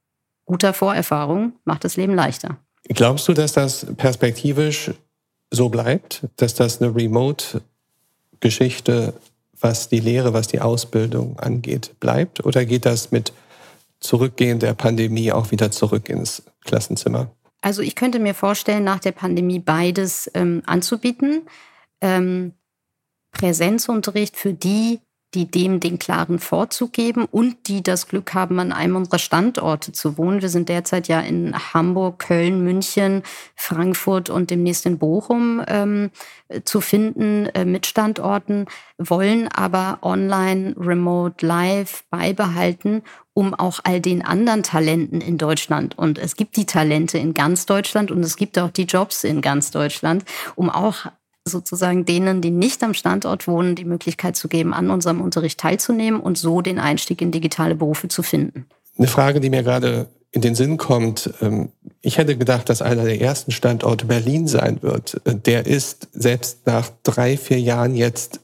guter 0.45 0.75
Vorerfahrung, 0.75 1.53
macht 1.65 1.85
das 1.85 1.97
Leben 1.97 2.17
leichter. 2.17 2.59
Glaubst 2.89 3.29
du, 3.29 3.33
dass 3.33 3.53
das 3.53 3.87
perspektivisch 3.97 4.91
so 5.53 5.69
bleibt, 5.69 6.27
dass 6.37 6.55
das 6.55 6.83
eine 6.83 6.97
Remote-Geschichte, 6.97 9.15
was 9.63 9.89
die 9.89 10.01
Lehre, 10.01 10.33
was 10.33 10.49
die 10.49 10.61
Ausbildung 10.61 11.39
angeht, 11.39 11.95
bleibt? 12.01 12.45
Oder 12.45 12.65
geht 12.65 12.85
das 12.87 13.11
mit 13.11 13.33
Zurückgehen 14.01 14.59
der 14.59 14.75
Pandemie 14.75 15.33
auch 15.33 15.51
wieder 15.51 15.71
zurück 15.71 16.09
ins 16.09 16.43
Klassenzimmer? 16.65 17.31
Also 17.61 17.83
ich 17.83 17.95
könnte 17.95 18.19
mir 18.19 18.35
vorstellen, 18.35 18.85
nach 18.85 18.99
der 18.99 19.13
Pandemie 19.13 19.61
beides 19.61 20.31
ähm, 20.35 20.63
anzubieten. 20.67 21.43
Ähm, 22.01 22.55
Präsenzunterricht 23.31 24.37
für 24.37 24.53
die, 24.53 25.01
die 25.35 25.51
dem 25.51 25.81
den 25.81 25.99
klaren 25.99 26.39
Vorzug 26.39 26.93
geben 26.93 27.25
und 27.31 27.69
die 27.69 27.83
das 27.83 28.09
Glück 28.09 28.35
haben, 28.35 28.59
an 28.59 28.73
einem 28.73 28.97
unserer 28.97 29.19
Standorte 29.19 29.93
zu 29.93 30.19
wohnen. 30.19 30.43
Wir 30.43 30.51
sind 30.51 30.69
derzeit 30.69 31.09
ja 31.09 31.21
in 31.21 31.55
Hamburg, 31.73 32.19
Köln, 32.19 32.63
München, 32.63 33.23
Frankfurt 33.57 34.29
und 34.29 34.51
demnächst 34.51 34.85
in 34.85 34.99
Bochum 34.99 35.63
ähm, 35.67 36.11
zu 36.65 36.83
finden 36.83 37.47
äh, 37.47 37.65
mit 37.65 37.87
Standorten, 37.87 38.67
wollen 38.99 39.49
aber 39.49 39.99
online, 40.03 40.75
remote, 40.79 41.47
live 41.47 42.05
beibehalten, 42.11 43.03
um 43.33 43.55
auch 43.55 43.81
all 43.85 44.01
den 44.01 44.23
anderen 44.23 44.63
Talenten 44.63 45.23
in 45.23 45.39
Deutschland. 45.39 45.97
Und 45.97 46.19
es 46.19 46.37
gibt 46.37 46.57
die 46.57 46.67
Talente 46.67 47.17
in 47.17 47.33
ganz 47.33 47.65
Deutschland 47.65 48.11
und 48.11 48.23
es 48.23 48.37
gibt 48.37 48.59
auch 48.59 48.71
die 48.71 48.85
Jobs 48.85 49.25
in 49.25 49.41
ganz 49.41 49.71
Deutschland, 49.71 50.25
um 50.55 50.69
auch 50.69 51.07
sozusagen 51.45 52.05
denen, 52.05 52.41
die 52.41 52.51
nicht 52.51 52.83
am 52.83 52.95
Standort 52.95 53.47
wohnen, 53.47 53.75
die 53.75 53.85
Möglichkeit 53.85 54.37
zu 54.37 54.49
geben, 54.49 54.73
an 54.73 54.91
unserem 54.91 55.21
Unterricht 55.21 55.59
teilzunehmen 55.59 56.21
und 56.21 56.39
so 56.39 56.61
den 56.61 56.79
Einstieg 56.79 57.21
in 57.21 57.33
digitale 57.33 57.75
Berufe 57.75 58.09
zu 58.09 58.23
finden. 58.23 58.67
Eine 58.97 59.09
Frage, 59.09 59.41
die 59.41 59.51
mir 59.51 59.63
gerade 59.63 60.09
in 60.31 60.41
den 60.41 60.55
Sinn 60.55 60.79
kommt. 60.79 61.33
Ähm, 61.41 61.71
ich 62.01 62.19
hätte 62.19 62.37
gedacht, 62.37 62.69
dass 62.69 62.83
einer 62.83 63.05
der 63.05 63.21
ersten 63.21 63.53
Standorte 63.53 64.07
Berlin 64.07 64.49
sein 64.49 64.83
wird. 64.83 65.21
Der 65.25 65.67
ist 65.67 66.09
selbst 66.13 66.67
nach 66.67 66.91
drei, 67.03 67.37
vier 67.37 67.61
Jahren 67.61 67.95
jetzt 67.95 68.41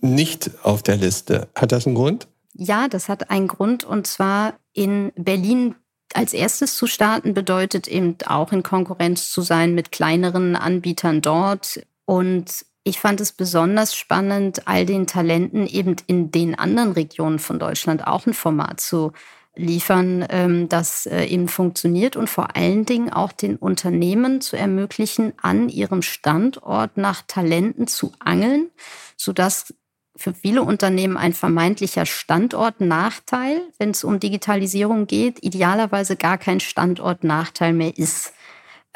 nicht 0.00 0.50
auf 0.62 0.82
der 0.82 0.96
Liste. 0.96 1.48
Hat 1.54 1.72
das 1.72 1.86
einen 1.86 1.96
Grund? 1.96 2.28
Ja, 2.54 2.88
das 2.88 3.08
hat 3.08 3.30
einen 3.30 3.48
Grund. 3.48 3.84
Und 3.84 4.06
zwar 4.06 4.54
in 4.72 5.12
Berlin 5.16 5.74
als 6.14 6.32
erstes 6.32 6.76
zu 6.76 6.86
starten 6.86 7.34
bedeutet 7.34 7.88
eben 7.88 8.16
auch 8.26 8.52
in 8.52 8.62
Konkurrenz 8.62 9.30
zu 9.30 9.42
sein 9.42 9.74
mit 9.74 9.92
kleineren 9.92 10.54
Anbietern 10.54 11.20
dort. 11.20 11.80
Und 12.06 12.64
ich 12.84 13.00
fand 13.00 13.20
es 13.20 13.32
besonders 13.32 13.94
spannend, 13.94 14.66
all 14.66 14.86
den 14.86 15.06
Talenten 15.06 15.66
eben 15.66 15.96
in 16.06 16.30
den 16.30 16.58
anderen 16.58 16.92
Regionen 16.92 17.38
von 17.38 17.58
Deutschland 17.58 18.06
auch 18.06 18.26
ein 18.26 18.34
Format 18.34 18.80
zu 18.80 19.12
liefern, 19.56 20.24
ähm, 20.28 20.68
das 20.68 21.06
äh, 21.06 21.24
eben 21.24 21.48
funktioniert 21.48 22.14
und 22.14 22.30
vor 22.30 22.54
allen 22.56 22.84
Dingen 22.84 23.12
auch 23.12 23.32
den 23.32 23.56
Unternehmen 23.56 24.40
zu 24.40 24.56
ermöglichen, 24.56 25.32
an 25.40 25.68
ihrem 25.68 26.02
Standort 26.02 26.96
nach 26.96 27.22
Talenten 27.26 27.86
zu 27.88 28.12
angeln, 28.20 28.70
sodass 29.16 29.74
für 30.14 30.32
viele 30.32 30.62
Unternehmen 30.62 31.16
ein 31.16 31.32
vermeintlicher 31.32 32.06
Standortnachteil, 32.06 33.62
wenn 33.78 33.90
es 33.90 34.04
um 34.04 34.20
Digitalisierung 34.20 35.06
geht, 35.06 35.42
idealerweise 35.42 36.16
gar 36.16 36.38
kein 36.38 36.60
Standortnachteil 36.60 37.72
mehr 37.72 37.96
ist. 37.98 38.32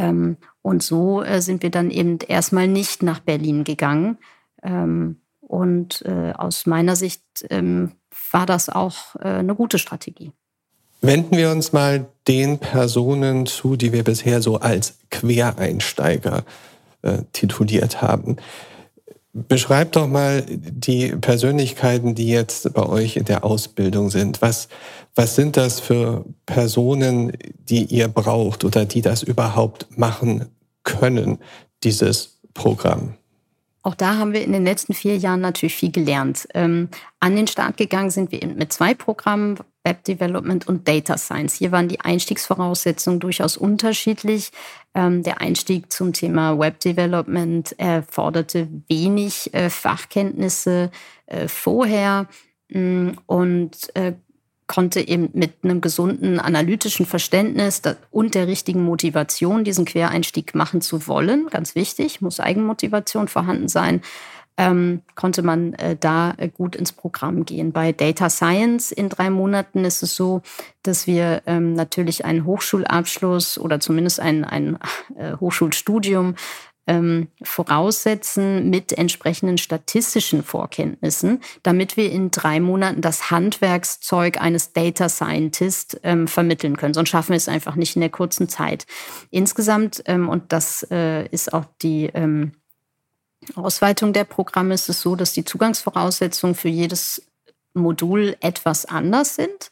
Ähm, 0.01 0.37
und 0.63 0.83
so 0.83 1.23
äh, 1.23 1.41
sind 1.41 1.63
wir 1.63 1.71
dann 1.71 1.91
eben 1.91 2.19
erstmal 2.27 2.69
nicht 2.69 3.03
nach 3.03 3.21
Berlin 3.21 3.65
gegangen. 3.65 4.19
Ähm, 4.63 5.21
und 5.41 6.03
äh, 6.03 6.33
aus 6.33 6.67
meiner 6.67 6.97
Sicht 6.97 7.23
ähm, 7.51 7.93
war 8.31 8.47
das 8.47 8.69
auch 8.69 9.17
äh, 9.17 9.29
eine 9.29 9.55
gute 9.55 9.79
Strategie. 9.79 10.33
Wenden 11.03 11.37
wir 11.37 11.51
uns 11.51 11.73
mal 11.73 12.07
den 12.29 12.59
Personen 12.59 13.47
zu, 13.47 13.77
die 13.77 13.93
wir 13.93 14.05
bisher 14.05 14.43
so 14.43 14.59
als 14.59 14.99
Quereinsteiger 15.11 16.45
äh, 17.03 17.23
tituliert 17.33 18.03
haben. 18.03 18.37
Beschreibt 19.33 19.95
doch 19.95 20.09
mal 20.09 20.45
die 20.49 21.15
Persönlichkeiten, 21.15 22.17
die 22.17 22.29
jetzt 22.29 22.73
bei 22.75 22.85
euch 22.85 23.17
in 23.17 23.27
der 23.27 23.45
Ausbildung 23.45 24.11
sind. 24.11 24.43
Was, 24.43 24.69
was 25.15 25.37
sind 25.37 25.57
das 25.57 25.79
für 25.79 26.25
Personen, 26.47 27.33
die 27.69 27.85
ihr 27.85 28.09
braucht 28.09 28.65
oder 28.65 28.85
die 28.85 29.03
das 29.03 29.23
überhaupt 29.23 29.87
machen 29.97 30.47
können, 30.83 31.39
dieses 31.85 32.41
Programm? 32.55 33.15
Auch 33.83 33.95
da 33.95 34.17
haben 34.17 34.33
wir 34.33 34.45
in 34.45 34.53
den 34.53 34.65
letzten 34.65 34.93
vier 34.93 35.17
Jahren 35.17 35.41
natürlich 35.41 35.75
viel 35.75 35.91
gelernt. 35.91 36.47
Ähm, 36.55 36.89
an 37.19 37.35
den 37.35 37.47
Start 37.47 37.77
gegangen 37.77 38.11
sind 38.11 38.31
wir 38.31 38.47
mit 38.47 38.73
zwei 38.73 38.95
Programmen, 38.95 39.59
Web 39.85 40.05
Development 40.05 40.69
und 40.69 40.87
Data 40.87 41.17
Science. 41.17 41.55
Hier 41.55 41.73
waren 41.73 41.89
die 41.89 42.01
Einstiegsvoraussetzungen 42.01 43.21
durchaus 43.21 43.57
unterschiedlich. 43.57 44.51
Ähm, 44.95 45.23
der 45.23 45.41
Einstieg 45.41 45.91
zum 45.91 46.13
Thema 46.13 46.59
Web 46.59 46.81
Development 46.81 47.79
erforderte 47.79 48.69
wenig 48.89 49.55
äh, 49.55 49.71
Fachkenntnisse 49.71 50.91
äh, 51.27 51.49
vorher 51.49 52.27
mm, 52.69 53.11
und 53.27 53.97
äh, 53.97 54.13
konnte 54.71 55.01
eben 55.01 55.31
mit 55.33 55.65
einem 55.65 55.81
gesunden 55.81 56.39
analytischen 56.39 57.05
Verständnis 57.05 57.83
und 58.13 58.37
der 58.37 58.47
richtigen 58.47 58.85
Motivation 58.85 59.65
diesen 59.65 59.85
Quereinstieg 59.85 60.55
machen 60.55 60.81
zu 60.81 61.09
wollen, 61.09 61.49
ganz 61.51 61.75
wichtig, 61.75 62.21
muss 62.21 62.39
Eigenmotivation 62.39 63.27
vorhanden 63.27 63.67
sein, 63.67 64.01
ähm, 64.57 65.03
konnte 65.17 65.43
man 65.43 65.73
äh, 65.75 65.97
da 65.99 66.35
äh, 66.37 66.49
gut 66.49 66.77
ins 66.77 66.93
Programm 66.93 67.45
gehen. 67.45 67.73
Bei 67.73 67.91
Data 67.91 68.31
Science 68.31 68.93
in 68.93 69.09
drei 69.09 69.29
Monaten 69.29 69.85
ist 69.85 70.05
es 70.05 70.15
so, 70.15 70.41
dass 70.85 71.09
wir 71.09 71.43
ähm, 71.47 71.73
natürlich 71.73 72.25
einen 72.25 72.45
Hochschulabschluss 72.45 73.59
oder 73.59 73.81
zumindest 73.81 74.21
ein, 74.21 74.45
ein 74.45 74.79
äh, 75.17 75.33
Hochschulstudium 75.41 76.37
ähm, 76.87 77.29
voraussetzen 77.43 78.71
mit 78.71 78.93
entsprechenden 78.93 79.59
statistischen 79.59 80.43
Vorkenntnissen, 80.43 81.41
damit 81.63 81.97
wir 81.97 82.11
in 82.11 82.31
drei 82.31 82.59
Monaten 82.61 83.01
das 83.01 83.31
Handwerkszeug 83.31 84.41
eines 84.41 84.73
Data 84.73 85.09
Scientist 85.09 86.01
ähm, 86.03 86.27
vermitteln 86.27 86.77
können. 86.77 86.95
Sonst 86.95 87.11
schaffen 87.11 87.31
wir 87.31 87.37
es 87.37 87.49
einfach 87.49 87.77
nicht 87.77 87.97
in 87.97 88.01
der 88.01 88.11
kurzen 88.11 88.49
Zeit. 88.49 88.87
Insgesamt, 89.31 90.03
ähm, 90.07 90.29
und 90.29 90.53
das 90.53 90.87
äh, 90.91 91.27
ist 91.29 91.53
auch 91.53 91.67
die 91.83 92.07
ähm, 92.15 92.53
Ausweitung 93.55 94.13
der 94.13 94.25
Programme, 94.25 94.75
ist 94.75 94.89
es 94.89 95.01
so, 95.01 95.17
dass 95.17 95.33
die 95.33 95.45
Zugangsvoraussetzungen 95.45 96.55
für 96.55 96.69
jedes 96.69 97.23
Modul 97.75 98.37
etwas 98.41 98.87
anders 98.87 99.37
sind. 99.37 99.71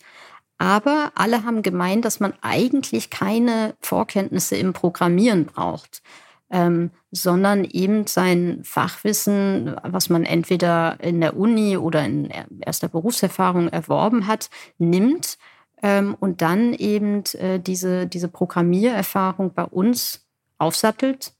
Aber 0.58 1.12
alle 1.14 1.44
haben 1.44 1.62
gemeint, 1.62 2.04
dass 2.04 2.20
man 2.20 2.34
eigentlich 2.42 3.10
keine 3.10 3.74
Vorkenntnisse 3.80 4.56
im 4.56 4.72
Programmieren 4.72 5.46
braucht 5.46 6.02
ähm, 6.50 6.90
sondern 7.10 7.64
eben 7.64 8.06
sein 8.06 8.60
Fachwissen, 8.64 9.76
was 9.82 10.08
man 10.08 10.24
entweder 10.24 10.98
in 11.00 11.20
der 11.20 11.36
Uni 11.36 11.76
oder 11.76 12.04
in 12.04 12.30
erster 12.60 12.88
Berufserfahrung 12.88 13.68
erworben 13.68 14.26
hat, 14.26 14.50
nimmt 14.78 15.38
ähm, 15.82 16.16
und 16.18 16.42
dann 16.42 16.74
eben 16.74 17.24
äh, 17.34 17.60
diese, 17.60 18.06
diese 18.06 18.28
Programmiererfahrung 18.28 19.52
bei 19.52 19.64
uns 19.64 20.26
aufsattelt 20.58 21.32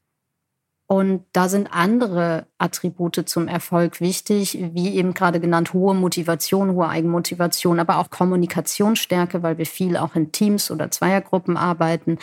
Und 0.90 1.26
da 1.34 1.50
sind 1.50 1.68
andere 1.70 2.46
Attribute 2.56 3.22
zum 3.28 3.46
Erfolg 3.46 4.00
wichtig, 4.00 4.58
wie 4.72 4.94
eben 4.94 5.12
gerade 5.12 5.38
genannt, 5.38 5.74
hohe 5.74 5.94
Motivation, 5.94 6.72
hohe 6.72 6.88
Eigenmotivation, 6.88 7.78
aber 7.78 7.98
auch 7.98 8.08
Kommunikationsstärke, 8.08 9.42
weil 9.42 9.58
wir 9.58 9.66
viel 9.66 9.98
auch 9.98 10.14
in 10.14 10.32
Teams 10.32 10.70
oder 10.70 10.90
Zweiergruppen 10.90 11.58
arbeiten, 11.58 12.16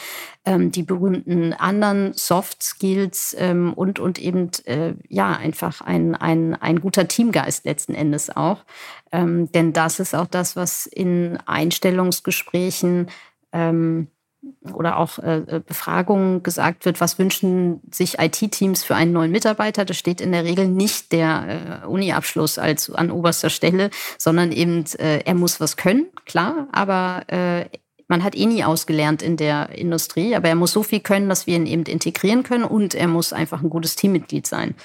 ähm, 0.45 0.71
die 0.71 0.81
berühmten 0.81 1.53
anderen 1.53 2.13
Soft 2.13 2.63
Skills 2.63 3.35
ähm, 3.37 3.71
und, 3.71 3.99
und 3.99 4.17
eben 4.17 4.49
äh, 4.65 4.95
ja 5.09 5.33
einfach 5.33 5.81
ein, 5.81 6.15
ein, 6.15 6.55
ein 6.55 6.79
guter 6.81 7.07
Teamgeist 7.07 7.65
letzten 7.65 7.93
Endes 7.93 8.35
auch. 8.35 8.65
Ähm, 9.11 9.51
denn 9.51 9.73
das 9.73 9.99
ist 9.99 10.15
auch 10.15 10.27
das, 10.27 10.55
was 10.55 10.87
in 10.87 11.37
Einstellungsgesprächen 11.45 13.11
ähm, 13.53 14.07
oder 14.73 14.97
auch 14.97 15.19
äh, 15.19 15.37
äh, 15.37 15.61
Befragungen 15.65 16.43
gesagt 16.43 16.85
wird, 16.85 17.01
was 17.01 17.19
wünschen 17.19 17.81
sich 17.91 18.19
IT-Teams 18.19 18.83
für 18.83 18.95
einen 18.95 19.13
neuen 19.13 19.31
Mitarbeiter. 19.31 19.85
Da 19.85 19.93
steht 19.93 20.21
in 20.21 20.31
der 20.31 20.43
Regel 20.43 20.67
nicht 20.67 21.11
der 21.11 21.81
äh, 21.83 21.87
Uni-Abschluss 21.87 22.57
als 22.57 22.89
an 22.89 23.11
oberster 23.11 23.49
Stelle, 23.49 23.89
sondern 24.17 24.51
eben, 24.51 24.85
äh, 24.97 25.19
er 25.19 25.35
muss 25.35 25.59
was 25.59 25.77
können, 25.77 26.07
klar, 26.25 26.67
aber 26.71 27.23
äh, 27.27 27.65
man 28.07 28.23
hat 28.23 28.35
eh 28.35 28.45
nie 28.45 28.63
ausgelernt 28.63 29.21
in 29.21 29.37
der 29.37 29.69
Industrie, 29.69 30.35
aber 30.35 30.49
er 30.49 30.55
muss 30.55 30.71
so 30.71 30.83
viel 30.83 30.99
können, 30.99 31.29
dass 31.29 31.47
wir 31.47 31.55
ihn 31.55 31.65
eben 31.65 31.83
integrieren 31.83 32.43
können 32.43 32.63
und 32.63 32.93
er 32.93 33.07
muss 33.07 33.33
einfach 33.33 33.61
ein 33.61 33.69
gutes 33.69 33.95
Teammitglied 33.95 34.45
sein. 34.45 34.75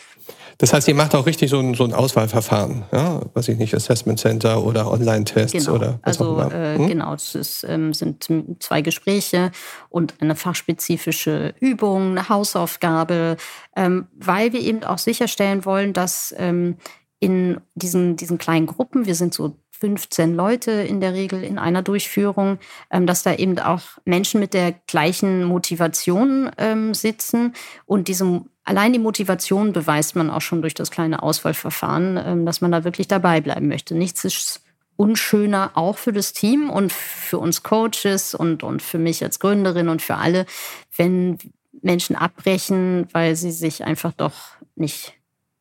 Das 0.58 0.72
heißt, 0.72 0.88
ihr 0.88 0.94
macht 0.94 1.14
auch 1.14 1.26
richtig 1.26 1.50
so 1.50 1.58
ein, 1.58 1.74
so 1.74 1.84
ein 1.84 1.94
Auswahlverfahren, 1.94 2.84
ja? 2.92 3.22
was 3.32 3.48
ich 3.48 3.56
nicht, 3.56 3.74
Assessment 3.74 4.20
Center 4.20 4.62
oder 4.62 4.90
Online-Tests 4.90 5.52
genau. 5.52 5.74
oder 5.74 5.98
was 6.02 6.20
also, 6.20 6.32
auch 6.32 6.50
immer. 6.50 6.54
Äh, 6.54 6.78
hm? 6.78 6.88
Genau, 6.88 7.14
es 7.14 7.34
ist, 7.34 7.64
ähm, 7.64 7.94
sind 7.94 8.28
zwei 8.60 8.82
Gespräche 8.82 9.52
und 9.88 10.14
eine 10.20 10.36
fachspezifische 10.36 11.54
Übung, 11.60 12.10
eine 12.10 12.28
Hausaufgabe, 12.28 13.38
ähm, 13.74 14.06
weil 14.18 14.52
wir 14.52 14.60
eben 14.60 14.84
auch 14.84 14.98
sicherstellen 14.98 15.64
wollen, 15.64 15.92
dass 15.94 16.34
ähm, 16.36 16.76
in 17.20 17.60
diesen, 17.74 18.16
diesen 18.16 18.38
kleinen 18.38 18.66
Gruppen, 18.66 19.06
wir 19.06 19.14
sind 19.14 19.34
so 19.34 19.56
15 19.80 20.34
Leute 20.34 20.70
in 20.70 21.00
der 21.00 21.14
Regel 21.14 21.42
in 21.42 21.58
einer 21.58 21.82
Durchführung, 21.82 22.58
ähm, 22.90 23.06
dass 23.06 23.22
da 23.22 23.34
eben 23.34 23.58
auch 23.58 23.82
Menschen 24.04 24.40
mit 24.40 24.54
der 24.54 24.72
gleichen 24.86 25.44
Motivation 25.44 26.50
ähm, 26.58 26.94
sitzen 26.94 27.54
und 27.86 28.08
diese 28.08 28.42
Allein 28.62 28.92
die 28.92 29.00
Motivation 29.00 29.72
beweist 29.72 30.14
man 30.14 30.30
auch 30.30 30.42
schon 30.42 30.60
durch 30.60 30.74
das 30.74 30.92
kleine 30.92 31.24
Auswahlverfahren, 31.24 32.20
ähm, 32.24 32.46
dass 32.46 32.60
man 32.60 32.70
da 32.70 32.84
wirklich 32.84 33.08
dabei 33.08 33.40
bleiben 33.40 33.66
möchte. 33.66 33.96
Nichts 33.96 34.24
ist 34.24 34.62
unschöner 34.94 35.72
auch 35.74 35.98
für 35.98 36.12
das 36.12 36.34
Team 36.34 36.68
und 36.70 36.92
für 36.92 37.38
uns 37.38 37.62
Coaches 37.62 38.34
und, 38.34 38.62
und 38.62 38.82
für 38.82 38.98
mich 38.98 39.24
als 39.24 39.40
Gründerin 39.40 39.88
und 39.88 40.02
für 40.02 40.16
alle, 40.16 40.46
wenn 40.94 41.38
Menschen 41.82 42.16
abbrechen, 42.16 43.08
weil 43.12 43.34
sie 43.34 43.50
sich 43.50 43.82
einfach 43.82 44.12
doch 44.12 44.34
nicht 44.76 45.14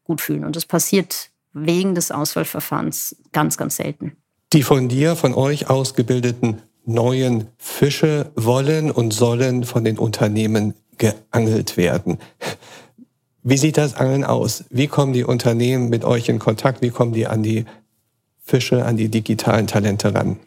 gut 0.03 0.21
fühlen. 0.21 0.43
Und 0.43 0.55
das 0.55 0.65
passiert 0.65 1.28
wegen 1.53 1.95
des 1.95 2.11
Auswahlverfahrens 2.11 3.15
ganz, 3.31 3.57
ganz 3.57 3.77
selten. 3.77 4.17
Die 4.53 4.63
von 4.63 4.87
dir, 4.87 5.15
von 5.15 5.33
euch 5.33 5.69
ausgebildeten 5.69 6.61
neuen 6.85 7.47
Fische 7.57 8.31
wollen 8.35 8.89
und 8.89 9.11
sollen 9.11 9.63
von 9.63 9.83
den 9.83 9.97
Unternehmen 9.99 10.73
geangelt 10.97 11.77
werden. 11.77 12.17
Wie 13.43 13.57
sieht 13.57 13.77
das 13.77 13.95
Angeln 13.95 14.23
aus? 14.23 14.65
Wie 14.69 14.87
kommen 14.87 15.13
die 15.13 15.23
Unternehmen 15.23 15.89
mit 15.89 16.03
euch 16.03 16.29
in 16.29 16.39
Kontakt? 16.39 16.81
Wie 16.81 16.89
kommen 16.89 17.13
die 17.13 17.27
an 17.27 17.43
die 17.43 17.65
Fische, 18.43 18.85
an 18.85 18.97
die 18.97 19.09
digitalen 19.09 19.67
Talente 19.67 20.13
ran? 20.13 20.39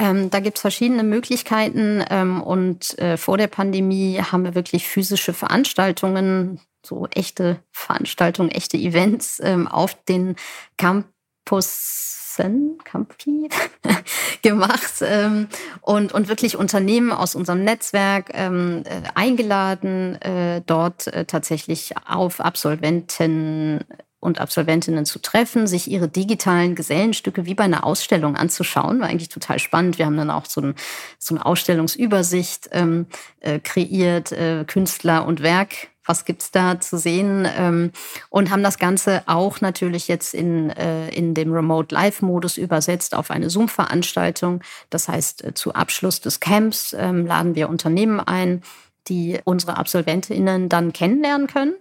Ähm, 0.00 0.30
da 0.30 0.40
gibt 0.40 0.56
es 0.56 0.62
verschiedene 0.62 1.02
Möglichkeiten 1.02 2.02
ähm, 2.08 2.42
und 2.42 2.98
äh, 2.98 3.18
vor 3.18 3.36
der 3.36 3.48
Pandemie 3.48 4.18
haben 4.18 4.44
wir 4.44 4.54
wirklich 4.54 4.88
physische 4.88 5.34
Veranstaltungen, 5.34 6.58
so 6.84 7.06
echte 7.08 7.62
Veranstaltungen, 7.70 8.50
echte 8.50 8.78
Events 8.78 9.40
ähm, 9.44 9.68
auf 9.68 10.02
den 10.04 10.36
Campus 10.78 12.16
Sen 12.34 12.78
Campi 12.84 13.50
gemacht 14.42 15.02
ähm, 15.02 15.48
und, 15.82 16.14
und 16.14 16.28
wirklich 16.28 16.56
Unternehmen 16.56 17.12
aus 17.12 17.34
unserem 17.34 17.62
Netzwerk 17.64 18.30
ähm, 18.32 18.84
äh, 18.86 19.02
eingeladen, 19.14 20.14
äh, 20.22 20.62
dort 20.64 21.08
äh, 21.08 21.26
tatsächlich 21.26 21.92
auf 22.08 22.40
Absolventen 22.40 23.84
und 24.20 24.38
Absolventinnen 24.38 25.06
zu 25.06 25.18
treffen, 25.18 25.66
sich 25.66 25.90
ihre 25.90 26.08
digitalen 26.08 26.74
Gesellenstücke 26.74 27.46
wie 27.46 27.54
bei 27.54 27.64
einer 27.64 27.84
Ausstellung 27.84 28.36
anzuschauen. 28.36 29.00
War 29.00 29.08
eigentlich 29.08 29.30
total 29.30 29.58
spannend. 29.58 29.98
Wir 29.98 30.06
haben 30.06 30.16
dann 30.16 30.30
auch 30.30 30.46
so, 30.46 30.60
ein, 30.60 30.74
so 31.18 31.34
eine 31.34 31.44
Ausstellungsübersicht 31.44 32.68
ähm, 32.72 33.06
äh, 33.40 33.58
kreiert, 33.58 34.32
äh, 34.32 34.64
Künstler 34.66 35.26
und 35.26 35.42
Werk 35.42 35.88
was 36.10 36.24
gibt's 36.24 36.50
da 36.50 36.80
zu 36.80 36.98
sehen 36.98 37.46
ähm, 37.56 37.92
und 38.30 38.50
haben 38.50 38.64
das 38.64 38.78
Ganze 38.78 39.22
auch 39.26 39.60
natürlich 39.60 40.08
jetzt 40.08 40.34
in, 40.34 40.70
äh, 40.70 41.08
in 41.10 41.34
dem 41.34 41.52
Remote 41.52 41.94
Live-Modus 41.94 42.56
übersetzt 42.56 43.14
auf 43.14 43.30
eine 43.30 43.48
Zoom-Veranstaltung. 43.48 44.60
Das 44.90 45.06
heißt, 45.06 45.44
äh, 45.44 45.54
zu 45.54 45.72
Abschluss 45.72 46.20
des 46.20 46.40
Camps 46.40 46.96
ähm, 46.98 47.26
laden 47.26 47.54
wir 47.54 47.68
Unternehmen 47.68 48.18
ein, 48.18 48.62
die 49.06 49.38
unsere 49.44 49.76
AbsolventInnen 49.76 50.68
dann 50.68 50.92
kennenlernen 50.92 51.46
können. 51.46 51.74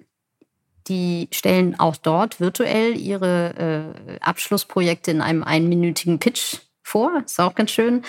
Die 0.89 1.28
stellen 1.32 1.80
auch 1.80 1.95
dort 1.95 2.39
virtuell 2.39 2.97
ihre 2.97 3.93
äh, 4.08 4.19
Abschlussprojekte 4.21 5.12
in 5.12 5.21
einem 5.21 5.43
einminütigen 5.43 6.19
Pitch 6.19 6.58
vor. 6.89 7.21
Ist 7.23 7.39
auch 7.39 7.56
ganz 7.56 7.71
schön. 7.71 8.04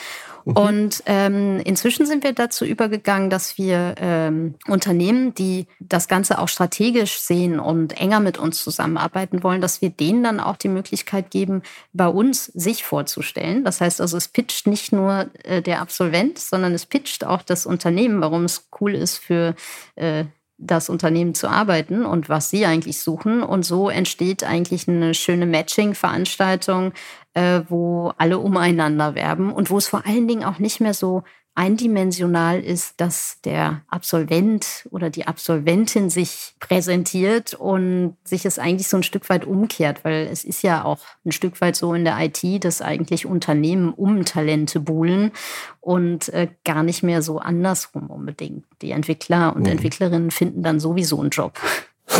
Mhm. 0.44 0.56
Und 0.56 1.02
ähm, 1.06 1.60
inzwischen 1.64 2.06
sind 2.06 2.24
wir 2.24 2.32
dazu 2.32 2.64
übergegangen, 2.64 3.30
dass 3.30 3.58
wir 3.58 3.94
ähm, 3.98 4.54
Unternehmen, 4.66 5.34
die 5.34 5.66
das 5.78 6.08
Ganze 6.08 6.38
auch 6.38 6.48
strategisch 6.48 7.18
sehen 7.20 7.60
und 7.60 8.00
enger 8.00 8.20
mit 8.20 8.38
uns 8.38 8.62
zusammenarbeiten 8.62 9.42
wollen, 9.42 9.60
dass 9.60 9.82
wir 9.82 9.90
denen 9.90 10.24
dann 10.24 10.40
auch 10.40 10.56
die 10.56 10.68
Möglichkeit 10.68 11.30
geben, 11.30 11.62
bei 11.92 12.08
uns 12.08 12.46
sich 12.46 12.84
vorzustellen. 12.84 13.64
Das 13.64 13.80
heißt 13.80 14.00
also, 14.00 14.16
es 14.16 14.28
pitcht 14.28 14.66
nicht 14.66 14.92
nur 14.92 15.30
äh, 15.44 15.62
der 15.62 15.80
Absolvent, 15.80 16.38
sondern 16.38 16.72
es 16.72 16.86
pitcht 16.86 17.24
auch 17.24 17.42
das 17.42 17.66
Unternehmen, 17.66 18.20
warum 18.20 18.44
es 18.44 18.68
cool 18.80 18.94
ist 18.94 19.18
für 19.18 19.54
äh, 19.96 20.24
das 20.60 20.88
Unternehmen 20.88 21.34
zu 21.34 21.48
arbeiten 21.48 22.04
und 22.04 22.28
was 22.28 22.50
sie 22.50 22.66
eigentlich 22.66 23.00
suchen. 23.00 23.42
Und 23.42 23.64
so 23.64 23.88
entsteht 23.88 24.44
eigentlich 24.44 24.86
eine 24.88 25.14
schöne 25.14 25.46
Matching-Veranstaltung, 25.46 26.92
äh, 27.34 27.62
wo 27.68 28.12
alle 28.18 28.38
umeinander 28.38 29.14
werben 29.14 29.52
und 29.52 29.70
wo 29.70 29.78
es 29.78 29.88
vor 29.88 30.06
allen 30.06 30.28
Dingen 30.28 30.44
auch 30.44 30.58
nicht 30.58 30.80
mehr 30.80 30.94
so 30.94 31.22
eindimensional 31.60 32.58
ist, 32.58 33.02
dass 33.02 33.36
der 33.44 33.82
Absolvent 33.88 34.88
oder 34.90 35.10
die 35.10 35.26
Absolventin 35.26 36.08
sich 36.08 36.54
präsentiert 36.58 37.52
und 37.52 38.16
sich 38.24 38.46
es 38.46 38.58
eigentlich 38.58 38.88
so 38.88 38.96
ein 38.96 39.02
Stück 39.02 39.28
weit 39.28 39.44
umkehrt, 39.44 40.02
weil 40.02 40.26
es 40.32 40.42
ist 40.42 40.62
ja 40.62 40.82
auch 40.86 41.00
ein 41.26 41.32
Stück 41.32 41.60
weit 41.60 41.76
so 41.76 41.92
in 41.92 42.04
der 42.04 42.16
IT, 42.18 42.64
dass 42.64 42.80
eigentlich 42.80 43.26
Unternehmen 43.26 43.92
um 43.92 44.24
Talente 44.24 44.80
buhlen 44.80 45.32
und 45.80 46.30
äh, 46.30 46.48
gar 46.64 46.82
nicht 46.82 47.02
mehr 47.02 47.20
so 47.20 47.40
andersrum 47.40 48.08
unbedingt. 48.08 48.64
Die 48.80 48.92
Entwickler 48.92 49.54
und 49.54 49.64
mhm. 49.64 49.72
Entwicklerinnen 49.72 50.30
finden 50.30 50.62
dann 50.62 50.80
sowieso 50.80 51.20
einen 51.20 51.30
Job. 51.30 51.60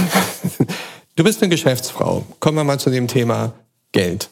Du 1.17 1.25
bist 1.25 1.43
eine 1.43 1.51
Geschäftsfrau. 1.51 2.25
Kommen 2.39 2.57
wir 2.57 2.65
mal 2.65 2.81
zu 2.81 2.89
dem 2.89 3.07
Thema 3.07 3.53
Geld. 3.93 4.31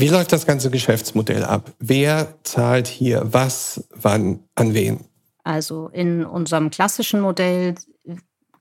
Wie 0.00 0.06
läuft 0.06 0.32
das 0.32 0.46
ganze 0.46 0.70
Geschäftsmodell 0.70 1.42
ab? 1.42 1.72
Wer 1.80 2.34
zahlt 2.44 2.86
hier 2.86 3.20
was, 3.32 3.88
wann, 3.90 4.44
an 4.54 4.72
wen? 4.72 5.00
Also 5.42 5.88
in 5.88 6.24
unserem 6.24 6.70
klassischen 6.70 7.20
Modell 7.20 7.74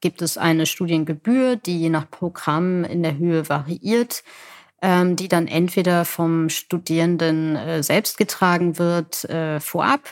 gibt 0.01 0.23
es 0.23 0.39
eine 0.39 0.65
Studiengebühr, 0.65 1.55
die 1.55 1.79
je 1.79 1.89
nach 1.89 2.09
Programm 2.09 2.83
in 2.83 3.03
der 3.03 3.19
Höhe 3.19 3.47
variiert, 3.49 4.23
ähm, 4.81 5.15
die 5.15 5.27
dann 5.27 5.47
entweder 5.47 6.05
vom 6.05 6.49
Studierenden 6.49 7.55
äh, 7.55 7.83
selbst 7.83 8.17
getragen 8.17 8.79
wird 8.79 9.23
äh, 9.25 9.59
vorab 9.59 10.11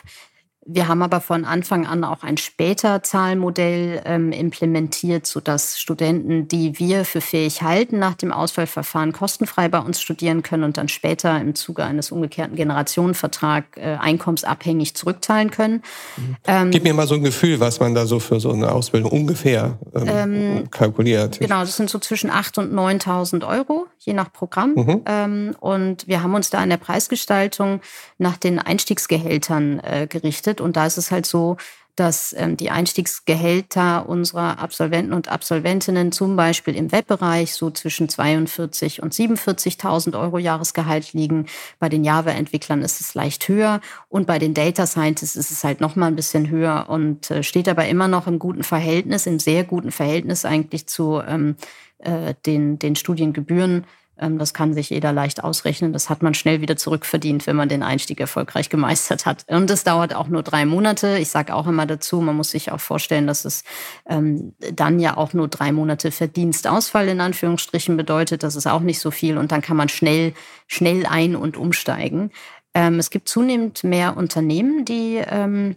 wir 0.68 0.88
haben 0.88 1.02
aber 1.02 1.20
von 1.20 1.44
Anfang 1.44 1.86
an 1.86 2.02
auch 2.02 2.24
ein 2.24 2.36
später 2.36 3.02
Zahlmodell 3.02 4.02
ähm, 4.04 4.32
implementiert, 4.32 5.26
sodass 5.26 5.78
Studenten, 5.78 6.48
die 6.48 6.78
wir 6.80 7.04
für 7.04 7.20
fähig 7.20 7.62
halten, 7.62 8.00
nach 8.00 8.14
dem 8.14 8.32
Auswahlverfahren 8.32 9.12
kostenfrei 9.12 9.68
bei 9.68 9.78
uns 9.78 10.00
studieren 10.00 10.42
können 10.42 10.64
und 10.64 10.76
dann 10.76 10.88
später 10.88 11.40
im 11.40 11.54
Zuge 11.54 11.84
eines 11.84 12.10
umgekehrten 12.10 12.56
Generationenvertrags 12.56 13.76
äh, 13.76 13.96
einkommensabhängig 14.00 14.94
zurückzahlen 14.94 15.52
können. 15.52 15.82
Mhm. 16.16 16.36
Ähm, 16.46 16.70
Gib 16.72 16.82
mir 16.82 16.94
mal 16.94 17.06
so 17.06 17.14
ein 17.14 17.22
Gefühl, 17.22 17.60
was 17.60 17.78
man 17.78 17.94
da 17.94 18.06
so 18.06 18.18
für 18.18 18.40
so 18.40 18.52
eine 18.52 18.72
Ausbildung 18.72 19.12
ungefähr 19.12 19.78
ähm, 19.94 20.08
ähm 20.08 20.70
kalkuliert. 20.70 21.38
Genau, 21.38 21.60
das 21.60 21.76
sind 21.76 21.90
so 21.90 22.00
zwischen 22.00 22.30
8.000 22.30 22.58
und 22.58 22.74
9.000 22.74 23.46
Euro, 23.46 23.86
je 23.98 24.12
nach 24.12 24.32
Programm. 24.32 24.74
Mhm. 24.74 25.02
Ähm, 25.06 25.56
und 25.60 26.06
wir 26.06 26.22
haben 26.22 26.34
uns 26.34 26.50
da 26.50 26.62
in 26.62 26.70
der 26.70 26.76
Preisgestaltung 26.76 27.80
nach 28.18 28.36
den 28.36 28.58
Einstiegsgehältern 28.58 29.80
äh, 29.80 30.06
gerichtet. 30.08 30.60
Und 30.60 30.76
da 30.76 30.86
ist 30.86 30.98
es 30.98 31.10
halt 31.10 31.26
so, 31.26 31.56
dass 31.96 32.34
ähm, 32.36 32.58
die 32.58 32.70
Einstiegsgehälter 32.70 34.06
unserer 34.06 34.58
Absolventen 34.58 35.14
und 35.14 35.28
Absolventinnen 35.28 36.12
zum 36.12 36.36
Beispiel 36.36 36.76
im 36.76 36.92
Webbereich 36.92 37.54
so 37.54 37.70
zwischen 37.70 38.08
42 38.08 39.02
und 39.02 39.14
47.000 39.14 40.18
Euro 40.20 40.38
Jahresgehalt 40.38 41.14
liegen. 41.14 41.46
Bei 41.78 41.88
den 41.88 42.04
Java-Entwicklern 42.04 42.82
ist 42.82 43.00
es 43.00 43.14
leicht 43.14 43.48
höher 43.48 43.80
und 44.10 44.26
bei 44.26 44.38
den 44.38 44.52
Data 44.52 44.86
Scientists 44.86 45.36
ist 45.36 45.50
es 45.50 45.64
halt 45.64 45.80
noch 45.80 45.96
mal 45.96 46.06
ein 46.06 46.16
bisschen 46.16 46.50
höher 46.50 46.86
und 46.88 47.30
äh, 47.30 47.42
steht 47.42 47.68
aber 47.68 47.88
immer 47.88 48.08
noch 48.08 48.26
im 48.26 48.38
guten 48.38 48.62
Verhältnis, 48.62 49.26
im 49.26 49.38
sehr 49.38 49.64
guten 49.64 49.90
Verhältnis 49.90 50.44
eigentlich 50.44 50.86
zu 50.86 51.22
ähm, 51.26 51.56
äh, 51.98 52.34
den, 52.44 52.78
den 52.78 52.96
Studiengebühren 52.96 53.86
ähm, 54.18 54.38
das 54.38 54.54
kann 54.54 54.72
sich 54.74 54.90
jeder 54.90 55.12
leicht 55.12 55.44
ausrechnen. 55.44 55.92
Das 55.92 56.08
hat 56.08 56.22
man 56.22 56.34
schnell 56.34 56.60
wieder 56.60 56.76
zurückverdient, 56.76 57.46
wenn 57.46 57.56
man 57.56 57.68
den 57.68 57.82
Einstieg 57.82 58.20
erfolgreich 58.20 58.68
gemeistert 58.68 59.26
hat. 59.26 59.44
Und 59.48 59.70
es 59.70 59.84
dauert 59.84 60.14
auch 60.14 60.28
nur 60.28 60.42
drei 60.42 60.64
Monate. 60.64 61.18
Ich 61.18 61.28
sage 61.28 61.54
auch 61.54 61.66
immer 61.66 61.86
dazu, 61.86 62.20
man 62.20 62.36
muss 62.36 62.50
sich 62.50 62.72
auch 62.72 62.80
vorstellen, 62.80 63.26
dass 63.26 63.44
es 63.44 63.64
ähm, 64.08 64.54
dann 64.72 64.98
ja 65.00 65.16
auch 65.16 65.32
nur 65.32 65.48
drei 65.48 65.72
Monate 65.72 66.10
Verdienstausfall 66.10 67.08
in 67.08 67.20
Anführungsstrichen 67.20 67.96
bedeutet. 67.96 68.42
Das 68.42 68.56
ist 68.56 68.66
auch 68.66 68.80
nicht 68.80 69.00
so 69.00 69.10
viel. 69.10 69.38
Und 69.38 69.52
dann 69.52 69.62
kann 69.62 69.76
man 69.76 69.88
schnell, 69.88 70.32
schnell 70.66 71.06
ein- 71.06 71.36
und 71.36 71.56
umsteigen. 71.56 72.30
Ähm, 72.74 72.98
es 72.98 73.10
gibt 73.10 73.28
zunehmend 73.28 73.84
mehr 73.84 74.16
Unternehmen, 74.16 74.84
die 74.84 75.22
ähm, 75.26 75.76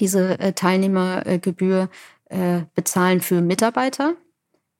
diese 0.00 0.38
äh, 0.40 0.52
Teilnehmergebühr 0.52 1.88
äh, 2.30 2.62
bezahlen 2.74 3.20
für 3.20 3.40
Mitarbeiter 3.42 4.14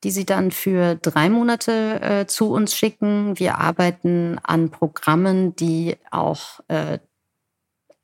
die 0.04 0.10
sie 0.10 0.26
dann 0.26 0.50
für 0.50 0.96
drei 0.96 1.28
Monate 1.28 2.00
äh, 2.00 2.26
zu 2.26 2.50
uns 2.50 2.74
schicken. 2.74 3.38
Wir 3.38 3.58
arbeiten 3.58 4.38
an 4.42 4.70
Programmen, 4.70 5.54
die 5.56 5.96
auch 6.10 6.60
äh, 6.68 6.98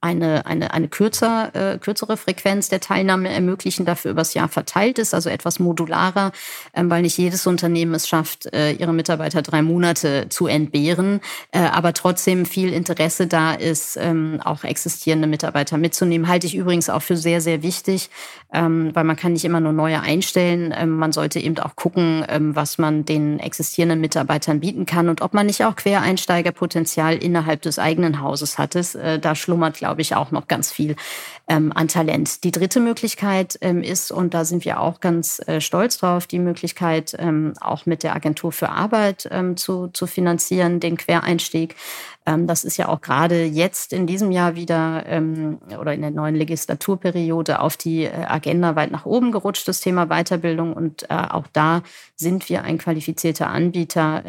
eine, 0.01 0.47
eine, 0.47 0.73
eine 0.73 0.89
kürzer, 0.89 1.51
äh, 1.55 1.79
kürzere 1.79 2.17
Frequenz 2.17 2.69
der 2.69 2.81
Teilnahme 2.81 3.31
ermöglichen, 3.31 3.85
dafür 3.85 4.13
übers 4.13 4.33
Jahr 4.35 4.49
verteilt 4.49 4.99
ist, 4.99 5.13
also 5.13 5.29
etwas 5.29 5.59
modularer, 5.59 6.31
ähm, 6.73 6.89
weil 6.89 7.03
nicht 7.03 7.19
jedes 7.19 7.47
Unternehmen 7.49 7.95
es 7.95 8.07
schafft, 8.07 8.53
äh, 8.53 8.73
ihre 8.73 8.93
Mitarbeiter 8.93 9.43
drei 9.43 9.63
Monate 9.63 10.27
zu 10.29 10.47
entbehren, 10.47 11.21
äh, 11.51 11.59
aber 11.61 11.95
trotzdem 11.95 12.47
viel 12.47 12.73
Interesse 12.73 13.27
da 13.27 13.55
ist, 13.55 13.97
ähm, 13.97 14.41
auch 14.45 14.63
existierende 14.63 15.27
Mitarbeiter 15.27 15.79
mitzunehmen. 15.79 16.29
Halte 16.29 16.47
ich 16.47 16.55
übrigens 16.55 16.91
auch 16.91 17.03
für 17.03 17.17
sehr, 17.17 17.41
sehr 17.41 17.65
wichtig, 17.65 18.11
ähm, 18.53 18.91
weil 18.95 19.05
man 19.05 19.17
kann 19.17 19.33
nicht 19.33 19.45
immer 19.45 19.61
nur 19.61 19.73
neue 19.73 20.01
einstellen. 20.01 20.73
Ähm, 20.77 20.97
man 20.97 21.13
sollte 21.13 21.41
eben 21.41 21.59
auch 21.59 21.75
gucken, 21.75 22.25
ähm, 22.29 22.55
was 22.55 22.79
man 22.79 23.05
den 23.05 23.41
existierenden 23.41 24.01
Mitarbeitern 24.01 24.61
bieten 24.61 24.87
kann 24.87 25.09
und 25.09 25.23
ob 25.23 25.35
man 25.35 25.47
nicht 25.47 25.65
auch 25.65 25.75
Quereinsteigerpotenzial 25.75 27.17
innerhalb 27.17 27.63
des 27.63 27.79
eigenen 27.79 28.21
Hauses 28.21 28.59
hat. 28.59 28.77
Es, 28.77 28.95
äh, 28.95 29.19
da 29.19 29.35
schlummert, 29.35 29.77
glaube 29.77 29.88
ich, 29.97 30.15
auch 30.15 30.31
noch 30.31 30.49
ganz 30.49 30.71
viel 30.71 30.97
ähm, 31.49 31.73
an 31.75 31.89
Talent. 31.89 32.45
Die 32.45 32.51
dritte 32.51 32.81
Möglichkeit 32.81 33.59
ähm, 33.61 33.83
ist, 33.83 34.13
und 34.13 34.35
da 34.35 34.45
sind 34.45 34.65
wir 34.65 34.81
auch 34.81 35.01
ganz 35.01 35.41
äh, 35.47 35.61
stolz 35.61 35.99
drauf, 35.99 36.27
die 36.27 36.39
Möglichkeit, 36.39 37.17
ähm, 37.19 37.55
auch 37.61 37.87
mit 37.87 38.03
der 38.03 38.15
Agentur 38.15 38.53
für 38.53 38.69
Arbeit 38.69 39.29
ähm, 39.31 39.57
zu, 39.57 39.89
zu 39.89 40.07
finanzieren, 40.07 40.81
den 40.81 40.97
Quereinstieg. 40.97 41.75
Ähm, 42.27 42.47
das 42.47 42.65
ist 42.65 42.77
ja 42.77 42.89
auch 42.89 43.01
gerade 43.01 43.45
jetzt 43.45 43.93
in 43.93 44.07
diesem 44.07 44.31
Jahr 44.31 44.55
wieder 44.55 45.05
ähm, 45.07 45.59
oder 45.81 45.95
in 45.95 46.03
der 46.03 46.11
neuen 46.11 46.35
Legislaturperiode 46.35 47.61
auf 47.61 47.77
die 47.77 48.05
äh, 48.05 48.13
Agenda 48.27 48.77
weit 48.77 48.91
nach 48.91 49.07
oben 49.07 49.33
gerutscht, 49.33 49.67
das 49.67 49.81
Thema 49.81 50.07
Weiterbildung. 50.07 50.75
Und 50.75 51.05
äh, 51.05 51.15
auch 51.15 51.47
da 51.53 51.83
sind 52.17 52.49
wir 52.49 52.63
ein 52.65 52.79
qualifizierter 52.79 53.49
Anbieter, 53.49 54.23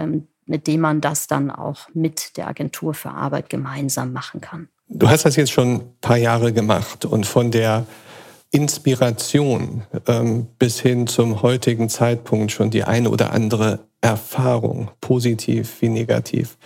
mit 0.49 0.67
dem 0.67 0.81
man 0.81 0.99
das 0.99 1.27
dann 1.27 1.51
auch 1.51 1.87
mit 1.93 2.35
der 2.37 2.47
Agentur 2.47 2.93
für 2.93 3.11
Arbeit 3.11 3.49
gemeinsam 3.49 4.11
machen 4.13 4.41
kann. 4.41 4.67
Du 4.91 5.07
hast 5.07 5.23
das 5.23 5.35
jetzt 5.35 5.51
schon 5.51 5.75
ein 5.75 5.93
paar 6.01 6.17
Jahre 6.17 6.51
gemacht 6.51 7.05
und 7.05 7.27
von 7.27 7.51
der 7.51 7.85
Inspiration 8.49 9.83
ähm, 10.07 10.47
bis 10.57 10.79
hin 10.79 11.05
zum 11.05 11.43
heutigen 11.43 11.89
Zeitpunkt 11.89 12.51
schon 12.51 12.71
die 12.71 12.83
eine 12.83 13.11
oder 13.11 13.31
andere 13.31 13.81
Erfahrung, 14.01 14.89
positiv 14.99 15.79
wie 15.81 15.89
negativ, 15.89 16.57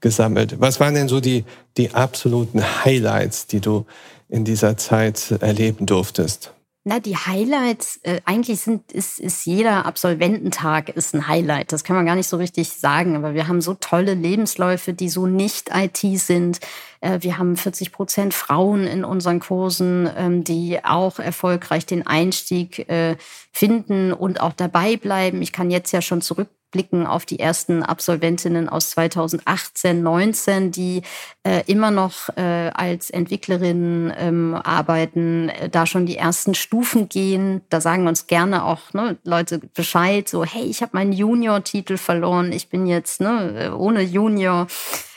gesammelt. 0.00 0.60
Was 0.60 0.80
waren 0.80 0.92
denn 0.92 1.08
so 1.08 1.20
die, 1.20 1.44
die 1.78 1.94
absoluten 1.94 2.62
Highlights, 2.84 3.46
die 3.46 3.60
du 3.60 3.86
in 4.28 4.44
dieser 4.44 4.76
Zeit 4.76 5.30
erleben 5.40 5.86
durftest? 5.86 6.52
Na, 6.84 6.98
die 6.98 7.16
Highlights, 7.16 8.00
äh, 8.02 8.20
eigentlich 8.24 8.60
sind, 8.60 8.90
ist, 8.90 9.20
ist 9.20 9.46
jeder 9.46 9.86
Absolvententag 9.86 10.88
ist 10.88 11.14
ein 11.14 11.28
Highlight. 11.28 11.70
Das 11.70 11.84
kann 11.84 11.94
man 11.94 12.06
gar 12.06 12.16
nicht 12.16 12.26
so 12.26 12.38
richtig 12.38 12.72
sagen. 12.72 13.14
Aber 13.14 13.34
wir 13.34 13.46
haben 13.46 13.60
so 13.60 13.74
tolle 13.74 14.14
Lebensläufe, 14.14 14.92
die 14.92 15.08
so 15.08 15.28
nicht 15.28 15.70
IT 15.72 15.98
sind. 16.18 16.58
Äh, 17.00 17.18
wir 17.20 17.38
haben 17.38 17.56
40 17.56 17.92
Prozent 17.92 18.34
Frauen 18.34 18.88
in 18.88 19.04
unseren 19.04 19.38
Kursen, 19.38 20.10
ähm, 20.16 20.42
die 20.42 20.84
auch 20.84 21.20
erfolgreich 21.20 21.86
den 21.86 22.04
Einstieg 22.04 22.88
äh, 22.88 23.16
finden 23.52 24.12
und 24.12 24.40
auch 24.40 24.52
dabei 24.52 24.96
bleiben. 24.96 25.40
Ich 25.40 25.52
kann 25.52 25.70
jetzt 25.70 25.92
ja 25.92 26.02
schon 26.02 26.20
zurück 26.20 26.48
blicken 26.72 27.06
auf 27.06 27.24
die 27.24 27.38
ersten 27.38 27.84
Absolventinnen 27.84 28.68
aus 28.68 28.90
2018, 28.90 30.02
19, 30.02 30.72
die 30.72 31.02
äh, 31.44 31.62
immer 31.66 31.92
noch 31.92 32.28
äh, 32.36 32.70
als 32.74 33.10
Entwicklerinnen 33.10 34.12
ähm, 34.16 34.54
arbeiten, 34.54 35.50
äh, 35.50 35.68
da 35.68 35.86
schon 35.86 36.06
die 36.06 36.16
ersten 36.16 36.54
Stufen 36.54 37.08
gehen. 37.08 37.60
Da 37.68 37.80
sagen 37.80 38.08
uns 38.08 38.26
gerne 38.26 38.64
auch 38.64 38.92
ne, 38.92 39.18
Leute 39.22 39.60
Bescheid, 39.60 40.28
so 40.28 40.44
hey, 40.44 40.64
ich 40.64 40.82
habe 40.82 40.96
meinen 40.96 41.12
Junior-Titel 41.12 41.96
verloren, 41.96 42.50
ich 42.50 42.68
bin 42.68 42.86
jetzt 42.86 43.20
ne, 43.20 43.76
ohne 43.76 44.02
Junior 44.02 44.66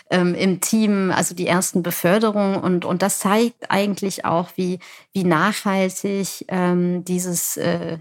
ähm, 0.10 0.36
im 0.36 0.62
Team, 0.62 1.12
also 1.12 1.36
die 1.36 1.48
ersten 1.48 1.84
Beförderungen. 1.84 2.58
Und, 2.58 2.86
und 2.86 3.02
das 3.02 3.20
zeigt 3.20 3.72
eigentlich 3.72 4.26
auch, 4.26 4.50
wie, 4.56 4.80
wie 5.14 5.24
nachhaltig 5.24 6.46
ähm, 6.48 7.04
dieses 7.06 7.58
äh, 7.58 7.98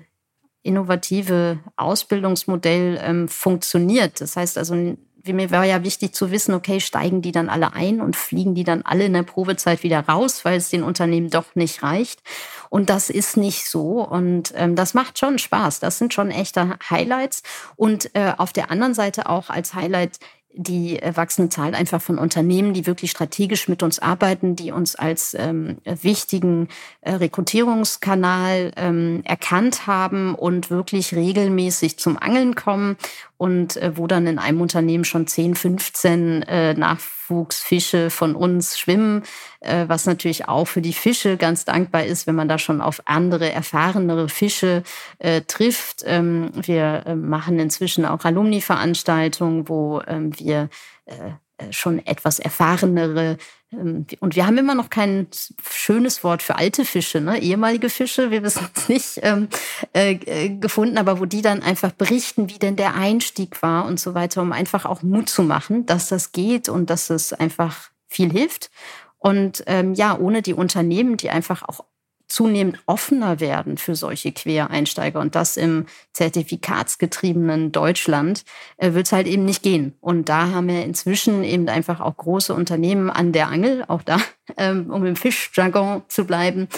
innovative 0.65 1.61
Ausbildungsmodell 1.77 2.99
ähm, 3.01 3.29
funktioniert. 3.29 4.21
Das 4.21 4.37
heißt 4.37 4.59
also, 4.59 4.97
mir 5.33 5.51
war 5.51 5.65
ja 5.65 5.85
wichtig 5.85 6.15
zu 6.15 6.31
wissen, 6.31 6.55
okay, 6.55 6.81
steigen 6.81 7.23
die 7.23 7.33
dann 7.33 7.49
alle 7.49 7.73
ein 7.73 8.01
und 8.01 8.17
fliegen 8.17 8.55
die 8.55 8.65
dann 8.65 8.83
alle 8.83 9.05
in 9.05 9.15
der 9.15 9.23
Probezeit 9.23 9.83
wieder 9.83 10.01
raus, 10.01 10.45
weil 10.45 10.57
es 10.57 10.69
den 10.69 10.83
Unternehmen 10.83 11.31
doch 11.31 11.55
nicht 11.55 11.83
reicht. 11.83 12.23
Und 12.69 12.91
das 12.91 13.09
ist 13.09 13.37
nicht 13.37 13.71
so. 13.71 14.03
Und 14.03 14.53
ähm, 14.57 14.75
das 14.75 14.93
macht 14.93 15.19
schon 15.19 15.39
Spaß. 15.39 15.81
Das 15.81 15.99
sind 15.99 16.13
schon 16.13 16.31
echte 16.31 16.77
Highlights. 16.91 17.43
Und 17.77 18.15
äh, 18.15 18.33
auf 18.37 18.53
der 18.53 18.71
anderen 18.71 18.95
Seite 18.95 19.29
auch 19.29 19.49
als 19.49 19.75
Highlight 19.75 20.19
die 20.57 21.01
wachsende 21.15 21.49
Zahl 21.49 21.75
einfach 21.75 22.01
von 22.01 22.19
Unternehmen, 22.19 22.75
die 22.75 22.87
wirklich 22.87 23.11
strategisch 23.11 23.69
mit 23.69 23.83
uns 23.83 23.99
arbeiten, 23.99 24.57
die 24.57 24.71
uns 24.71 24.95
als 24.95 25.35
ähm, 25.35 25.79
wichtigen 25.85 26.69
äh, 27.01 27.15
Rekrutierungskanal 27.15 28.73
ähm, 28.77 29.23
erkannt 29.25 29.87
haben 29.87 30.35
und 30.35 30.71
wirklich 30.71 31.15
regelmäßig 31.15 31.99
zum 31.99 32.17
Angeln 32.19 32.55
kommen 32.55 32.97
und 33.45 33.77
äh, 33.77 33.95
wo 33.99 34.07
dann 34.07 34.27
in 34.27 34.39
einem 34.39 34.63
Unternehmen 34.63 35.05
schon 35.05 35.27
10, 35.27 35.55
15 35.55 36.43
äh, 36.45 36.73
Nachwuchsfische 36.73 38.09
von 38.09 38.35
uns 38.35 38.79
schwimmen, 38.79 39.23
äh, 39.61 39.85
was 39.87 40.07
natürlich 40.07 40.49
auch 40.49 40.65
für 40.65 40.81
die 40.81 40.95
Fische 40.95 41.37
ganz 41.37 41.67
dankbar 41.67 42.07
ist, 42.07 42.27
wenn 42.27 42.37
man 42.37 42.49
da 42.49 42.57
schon 42.57 42.81
auf 42.81 43.03
andere, 43.05 43.53
erfahrenere 43.53 44.31
Fische 44.31 44.83
äh, 45.19 45.43
trifft. 45.43 46.05
Ähm, 46.07 46.53
wir 46.55 47.03
äh, 47.05 47.15
machen 47.15 47.59
inzwischen 47.59 48.07
auch 48.07 48.25
Alumni-Veranstaltungen, 48.25 49.69
wo 49.69 50.01
ähm, 50.07 50.33
wir 50.39 50.71
äh, 51.05 51.33
schon 51.71 52.05
etwas 52.05 52.39
erfahrenere. 52.39 53.39
Ähm, 53.73 54.07
und 54.21 54.37
wir 54.37 54.47
haben 54.47 54.59
immer 54.59 54.75
noch 54.75 54.91
kein 54.91 55.29
schönes 55.69 56.25
Wort 56.25 56.43
für 56.43 56.57
alte 56.57 56.85
Fische, 56.85 57.21
ne? 57.21 57.41
ehemalige 57.41 57.89
Fische, 57.89 58.31
wir 58.31 58.43
wissen 58.43 58.69
es 58.75 58.89
nicht, 58.89 59.21
ähm, 59.23 59.49
äh, 59.93 60.13
äh, 60.13 60.49
gefunden, 60.51 60.99
aber 60.99 61.21
wo 61.21 61.25
die 61.25 61.43
dann 61.43 61.63
einfach 61.63 61.93
berichten, 61.93 62.51
wie 62.51 62.59
denn 62.59 62.77
der 62.77 62.95
Einstieg 62.95 63.63
war 63.63 63.87
und 63.87 64.01
so 64.01 64.15
weiter, 64.15 64.43
um 64.43 64.53
einfach 64.53 64.85
auch 64.85 65.03
Mut 65.03 65.29
zu 65.29 65.43
machen, 65.43 65.87
dass 65.87 66.09
das 66.09 66.33
geht 66.33 66.69
und 66.69 66.91
dass 66.91 67.11
es 67.11 67.33
einfach 67.33 67.91
viel 68.09 68.31
hilft. 68.31 68.71
Und 69.19 69.65
ähm, 69.67 69.95
ja, 69.95 70.19
ohne 70.19 70.43
die 70.43 70.55
Unternehmen, 70.55 71.17
die 71.17 71.31
einfach 71.31 71.63
auch 71.63 71.85
zunehmend 72.29 72.79
offener 72.87 73.41
werden 73.41 73.77
für 73.77 73.95
solche 73.95 74.33
Quereinsteiger 74.33 75.21
und 75.21 75.35
das 75.35 75.57
im 75.57 75.87
zertifikatsgetriebenen 76.13 77.73
Deutschland, 77.73 78.45
äh, 78.77 78.93
wird 78.95 79.07
es 79.07 79.13
halt 79.13 79.27
eben 79.27 79.45
nicht 79.45 79.63
gehen. 79.63 79.95
Und 80.01 80.29
da 80.29 80.51
haben 80.51 80.69
wir 80.69 80.85
inzwischen 80.85 81.45
eben 81.45 81.69
einfach 81.69 82.01
auch 82.01 82.17
große 82.17 82.55
Unternehmen 82.55 83.11
an 83.11 83.33
der 83.33 83.49
Angel, 83.49 83.85
auch 83.89 84.03
da, 84.03 84.19
ähm, 84.57 84.91
um 84.91 85.05
im 85.05 85.17
Fischjargon 85.17 86.03
zu 86.09 86.25
bleiben. 86.25 86.69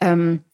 Ähm, 0.00 0.44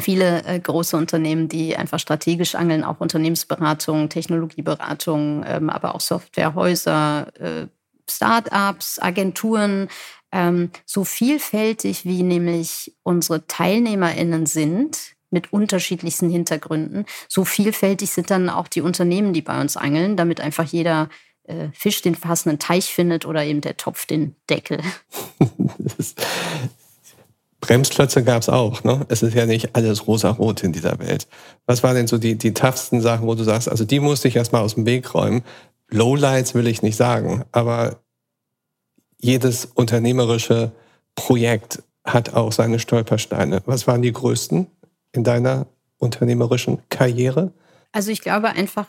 viele 0.00 0.44
äh, 0.44 0.58
große 0.58 0.96
Unternehmen, 0.96 1.48
die 1.48 1.76
einfach 1.76 1.98
strategisch 1.98 2.54
angeln, 2.54 2.84
auch 2.84 3.00
Unternehmensberatung, 3.00 4.08
Technologieberatung, 4.08 5.44
ähm, 5.46 5.70
aber 5.70 5.94
auch 5.94 6.00
Softwarehäuser, 6.00 7.28
äh, 7.38 7.66
Start-ups, 8.08 8.98
Agenturen, 8.98 9.88
ähm, 10.32 10.70
so 10.86 11.04
vielfältig 11.04 12.04
wie 12.04 12.22
nämlich 12.22 12.94
unsere 13.02 13.46
TeilnehmerInnen 13.46 14.46
sind, 14.46 15.16
mit 15.30 15.52
unterschiedlichsten 15.52 16.28
Hintergründen, 16.28 17.06
so 17.28 17.44
vielfältig 17.44 18.10
sind 18.10 18.30
dann 18.30 18.48
auch 18.48 18.68
die 18.68 18.80
Unternehmen, 18.80 19.32
die 19.32 19.42
bei 19.42 19.60
uns 19.60 19.76
angeln, 19.76 20.16
damit 20.16 20.40
einfach 20.40 20.64
jeder 20.64 21.08
äh, 21.44 21.68
Fisch 21.72 22.02
den 22.02 22.16
passenden 22.16 22.58
Teich 22.58 22.92
findet 22.92 23.26
oder 23.26 23.44
eben 23.44 23.60
der 23.60 23.76
Topf 23.76 24.06
den 24.06 24.34
Deckel. 24.48 24.80
Bremsklötze 27.60 28.24
gab 28.24 28.42
es 28.42 28.48
auch. 28.48 28.82
Ne? 28.84 29.04
Es 29.08 29.22
ist 29.22 29.34
ja 29.34 29.46
nicht 29.46 29.76
alles 29.76 30.06
rosa-rot 30.06 30.64
in 30.64 30.72
dieser 30.72 30.98
Welt. 30.98 31.28
Was 31.66 31.82
waren 31.82 31.94
denn 31.94 32.06
so 32.06 32.18
die, 32.18 32.36
die 32.36 32.54
toughsten 32.54 33.00
Sachen, 33.00 33.26
wo 33.26 33.34
du 33.34 33.44
sagst, 33.44 33.68
also 33.68 33.84
die 33.84 34.00
musste 34.00 34.28
ich 34.28 34.36
erstmal 34.36 34.62
aus 34.62 34.74
dem 34.74 34.86
Weg 34.86 35.14
räumen. 35.14 35.42
Lowlights 35.90 36.54
will 36.54 36.66
ich 36.66 36.82
nicht 36.82 36.96
sagen, 36.96 37.44
aber 37.52 38.00
jedes 39.20 39.66
unternehmerische 39.66 40.72
Projekt 41.14 41.82
hat 42.04 42.34
auch 42.34 42.52
seine 42.52 42.78
Stolpersteine. 42.78 43.62
Was 43.66 43.86
waren 43.86 44.02
die 44.02 44.12
größten 44.12 44.66
in 45.12 45.24
deiner 45.24 45.66
unternehmerischen 45.98 46.82
Karriere? 46.88 47.52
Also 47.92 48.10
ich 48.10 48.22
glaube 48.22 48.48
einfach, 48.50 48.88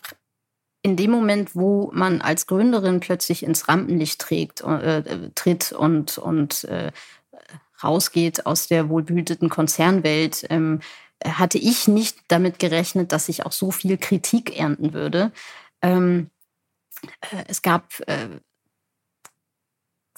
in 0.81 0.95
dem 0.95 1.11
Moment, 1.11 1.55
wo 1.55 1.91
man 1.93 2.21
als 2.21 2.47
Gründerin 2.47 2.99
plötzlich 2.99 3.43
ins 3.43 3.67
Rampenlicht 3.67 4.19
trägt, 4.19 4.61
äh, 4.61 5.29
tritt 5.35 5.71
und, 5.73 6.17
und 6.17 6.63
äh, 6.65 6.91
rausgeht 7.83 8.45
aus 8.45 8.67
der 8.67 8.89
wohlbehüteten 8.89 9.49
Konzernwelt, 9.49 10.45
ähm, 10.49 10.79
hatte 11.23 11.57
ich 11.57 11.87
nicht 11.87 12.17
damit 12.29 12.57
gerechnet, 12.57 13.11
dass 13.11 13.29
ich 13.29 13.45
auch 13.45 13.51
so 13.51 13.71
viel 13.71 13.97
Kritik 13.97 14.57
ernten 14.57 14.93
würde. 14.93 15.31
Ähm, 15.81 16.29
äh, 17.21 17.43
es 17.47 17.61
gab 17.61 17.99
äh, 18.07 18.27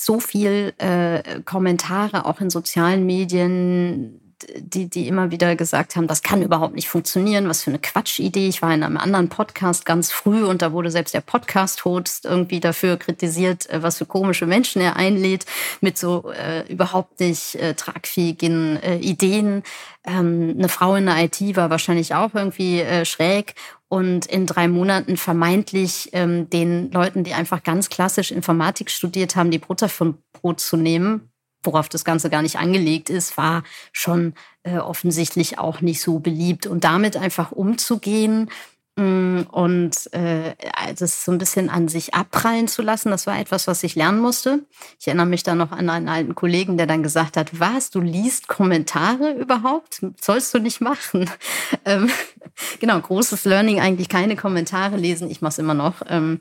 so 0.05 0.19
viel 0.19 0.73
äh, 0.77 1.41
Kommentare 1.45 2.25
auch 2.25 2.41
in 2.41 2.49
sozialen 2.49 3.05
Medien, 3.05 4.19
die, 4.57 4.89
die 4.89 5.07
immer 5.07 5.31
wieder 5.31 5.55
gesagt 5.55 5.95
haben, 5.95 6.07
das 6.07 6.21
kann 6.21 6.41
überhaupt 6.41 6.75
nicht 6.75 6.87
funktionieren, 6.87 7.47
was 7.47 7.63
für 7.63 7.71
eine 7.71 7.79
Quatschidee. 7.79 8.47
Ich 8.47 8.61
war 8.61 8.73
in 8.73 8.83
einem 8.83 8.97
anderen 8.97 9.29
Podcast 9.29 9.85
ganz 9.85 10.11
früh 10.11 10.43
und 10.43 10.61
da 10.61 10.71
wurde 10.71 10.91
selbst 10.91 11.13
der 11.13 11.21
Podcast-Host 11.21 12.25
irgendwie 12.25 12.59
dafür 12.59 12.97
kritisiert, 12.97 13.69
äh, 13.69 13.83
was 13.83 13.97
für 13.97 14.05
komische 14.05 14.45
Menschen 14.45 14.81
er 14.81 14.95
einlädt, 14.95 15.45
mit 15.81 15.97
so 15.97 16.31
äh, 16.31 16.71
überhaupt 16.71 17.19
nicht 17.19 17.55
äh, 17.55 17.73
tragfähigen 17.73 18.81
äh, 18.81 18.97
Ideen. 18.97 19.63
Ähm, 20.05 20.55
eine 20.57 20.69
Frau 20.69 20.95
in 20.95 21.05
der 21.05 21.23
IT 21.23 21.55
war 21.55 21.69
wahrscheinlich 21.69 22.13
auch 22.13 22.33
irgendwie 22.33 22.81
äh, 22.81 23.05
schräg 23.05 23.55
und 23.93 24.25
in 24.25 24.47
drei 24.47 24.67
Monaten 24.67 25.17
vermeintlich 25.17 26.09
ähm, 26.13 26.49
den 26.49 26.89
Leuten, 26.89 27.23
die 27.23 27.33
einfach 27.33 27.61
ganz 27.61 27.89
klassisch 27.89 28.31
Informatik 28.31 28.89
studiert 28.89 29.35
haben, 29.35 29.51
die 29.51 29.59
Butter 29.59 29.87
vom 29.87 30.17
Brot 30.31 30.61
zu 30.61 30.77
nehmen, 30.77 31.29
worauf 31.61 31.89
das 31.89 32.03
Ganze 32.03 32.31
gar 32.31 32.41
nicht 32.41 32.57
angelegt 32.57 33.11
ist, 33.11 33.37
war 33.37 33.61
schon 33.91 34.33
äh, 34.63 34.79
offensichtlich 34.79 35.59
auch 35.59 35.81
nicht 35.81 36.01
so 36.01 36.17
beliebt. 36.17 36.65
Und 36.65 36.85
damit 36.85 37.17
einfach 37.17 37.51
umzugehen 37.51 38.49
und 38.95 40.13
äh, 40.13 40.53
das 40.97 41.25
so 41.25 41.31
ein 41.31 41.39
bisschen 41.39 41.69
an 41.69 41.87
sich 41.87 42.13
abprallen 42.13 42.67
zu 42.67 42.83
lassen, 42.83 43.09
das 43.09 43.25
war 43.25 43.39
etwas, 43.39 43.65
was 43.65 43.83
ich 43.83 43.95
lernen 43.95 44.19
musste. 44.19 44.65
Ich 44.99 45.07
erinnere 45.07 45.25
mich 45.25 45.41
da 45.41 45.55
noch 45.55 45.71
an 45.71 45.89
einen 45.89 46.09
alten 46.09 46.35
Kollegen, 46.35 46.77
der 46.77 46.85
dann 46.85 47.01
gesagt 47.01 47.35
hat, 47.35 47.59
was, 47.59 47.89
du 47.89 48.01
liest 48.01 48.47
Kommentare 48.47 49.33
überhaupt? 49.33 50.05
Sollst 50.21 50.53
du 50.53 50.59
nicht 50.59 50.81
machen. 50.81 51.29
Ähm, 51.85 52.09
genau, 52.79 52.99
großes 52.99 53.45
Learning, 53.45 53.79
eigentlich 53.79 54.07
keine 54.07 54.35
Kommentare 54.35 54.95
lesen. 54.95 55.29
Ich 55.29 55.41
mache 55.41 55.51
es 55.51 55.59
immer 55.59 55.73
noch. 55.73 56.01
Ähm, 56.07 56.39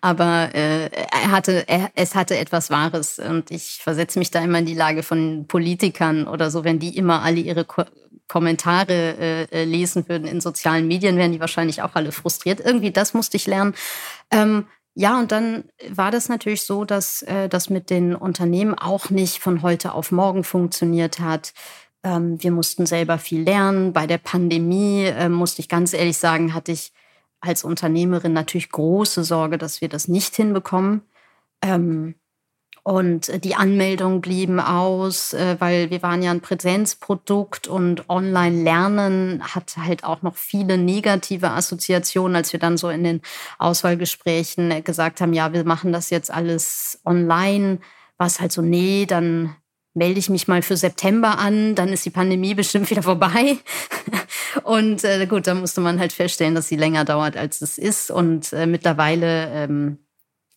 aber 0.00 0.54
äh, 0.54 0.86
er 0.86 1.30
hatte, 1.30 1.68
er, 1.68 1.90
es 1.94 2.14
hatte 2.14 2.36
etwas 2.36 2.70
Wahres 2.70 3.18
und 3.18 3.50
ich 3.50 3.80
versetze 3.82 4.18
mich 4.18 4.30
da 4.30 4.42
immer 4.42 4.58
in 4.58 4.66
die 4.66 4.74
Lage 4.74 5.02
von 5.02 5.46
Politikern 5.46 6.26
oder 6.26 6.50
so, 6.50 6.64
wenn 6.64 6.78
die 6.78 6.96
immer 6.96 7.22
alle 7.22 7.40
ihre 7.40 7.64
Ko 7.64 7.84
Kommentare 8.28 8.92
äh, 8.92 9.42
äh, 9.44 9.64
lesen 9.64 10.08
würden 10.08 10.26
in 10.26 10.40
sozialen 10.40 10.88
Medien, 10.88 11.16
wären 11.16 11.32
die 11.32 11.40
wahrscheinlich 11.40 11.82
auch 11.82 11.94
alle 11.94 12.12
frustriert. 12.12 12.60
Irgendwie 12.60 12.90
das 12.90 13.14
musste 13.14 13.36
ich 13.36 13.46
lernen. 13.46 13.74
Ähm, 14.30 14.66
ja, 14.94 15.18
und 15.18 15.32
dann 15.32 15.64
war 15.90 16.10
das 16.10 16.28
natürlich 16.28 16.62
so, 16.62 16.84
dass 16.84 17.22
äh, 17.22 17.48
das 17.48 17.68
mit 17.68 17.90
den 17.90 18.14
Unternehmen 18.14 18.74
auch 18.74 19.10
nicht 19.10 19.40
von 19.40 19.62
heute 19.62 19.92
auf 19.92 20.12
morgen 20.12 20.44
funktioniert 20.44 21.18
hat. 21.18 21.52
Ähm, 22.04 22.42
wir 22.42 22.52
mussten 22.52 22.86
selber 22.86 23.18
viel 23.18 23.42
lernen. 23.42 23.92
Bei 23.92 24.06
der 24.06 24.18
Pandemie, 24.18 25.04
äh, 25.04 25.28
musste 25.28 25.60
ich 25.62 25.68
ganz 25.68 25.92
ehrlich 25.94 26.18
sagen, 26.18 26.54
hatte 26.54 26.72
ich 26.72 26.92
als 27.40 27.64
Unternehmerin 27.64 28.32
natürlich 28.32 28.70
große 28.70 29.24
Sorge, 29.24 29.58
dass 29.58 29.80
wir 29.80 29.88
das 29.88 30.08
nicht 30.08 30.36
hinbekommen. 30.36 31.02
Ähm, 31.60 32.14
und 32.84 33.42
die 33.44 33.54
Anmeldungen 33.54 34.20
blieben 34.20 34.60
aus, 34.60 35.32
äh, 35.32 35.56
weil 35.58 35.88
wir 35.88 36.02
waren 36.02 36.22
ja 36.22 36.30
ein 36.30 36.42
Präsenzprodukt 36.42 37.66
und 37.66 38.10
Online-Lernen 38.10 39.42
hat 39.42 39.78
halt 39.78 40.04
auch 40.04 40.20
noch 40.20 40.36
viele 40.36 40.76
negative 40.76 41.50
Assoziationen, 41.50 42.36
als 42.36 42.52
wir 42.52 42.60
dann 42.60 42.76
so 42.76 42.90
in 42.90 43.02
den 43.02 43.22
Auswahlgesprächen 43.58 44.84
gesagt 44.84 45.22
haben, 45.22 45.32
ja, 45.32 45.54
wir 45.54 45.64
machen 45.64 45.92
das 45.92 46.10
jetzt 46.10 46.30
alles 46.30 47.00
online. 47.06 47.78
War 48.18 48.26
es 48.26 48.38
halt 48.38 48.52
so, 48.52 48.60
nee, 48.60 49.06
dann 49.06 49.56
melde 49.94 50.18
ich 50.18 50.28
mich 50.28 50.46
mal 50.46 50.60
für 50.60 50.76
September 50.76 51.38
an, 51.38 51.74
dann 51.74 51.88
ist 51.88 52.04
die 52.04 52.10
Pandemie 52.10 52.54
bestimmt 52.54 52.90
wieder 52.90 53.02
vorbei. 53.02 53.56
und 54.62 55.04
äh, 55.04 55.24
gut, 55.24 55.46
dann 55.46 55.60
musste 55.60 55.80
man 55.80 55.98
halt 55.98 56.12
feststellen, 56.12 56.54
dass 56.54 56.68
sie 56.68 56.76
länger 56.76 57.06
dauert, 57.06 57.38
als 57.38 57.62
es 57.62 57.78
ist. 57.78 58.10
Und 58.10 58.52
äh, 58.52 58.66
mittlerweile 58.66 59.48
ähm, 59.52 60.03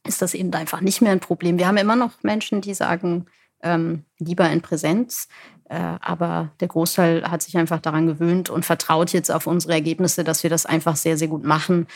ist 0.08 0.22
das 0.22 0.34
eben 0.34 0.54
einfach 0.54 0.82
nicht 0.82 1.02
mehr 1.02 1.12
ein 1.12 1.20
Problem. 1.20 1.58
Wir 1.58 1.67
haben 1.67 1.78
immer 1.78 1.96
noch 1.96 2.12
Menschen, 2.24 2.62
die 2.62 2.74
sagen, 2.74 3.26
ähm, 3.62 4.04
lieber 4.20 4.50
in 4.50 4.62
Präsenz. 4.62 5.28
Äh, 5.70 5.98
aber 6.00 6.52
der 6.62 6.70
Großteil 6.70 7.30
hat 7.30 7.41
sich 7.41 7.58
einfach 7.58 7.82
daran 7.82 8.08
gewöhnt 8.08 8.50
und 8.50 8.65
vertraut 8.65 9.12
jetzt 9.12 9.30
auf 9.30 9.48
unsere 9.48 9.74
Ergebnisse, 9.74 10.24
dass 10.24 10.43
wir 10.43 10.50
das 10.50 10.65
einfach 10.65 10.96
sehr, 10.96 11.17
sehr 11.17 11.28
gut 11.28 11.43
machen 11.43 11.88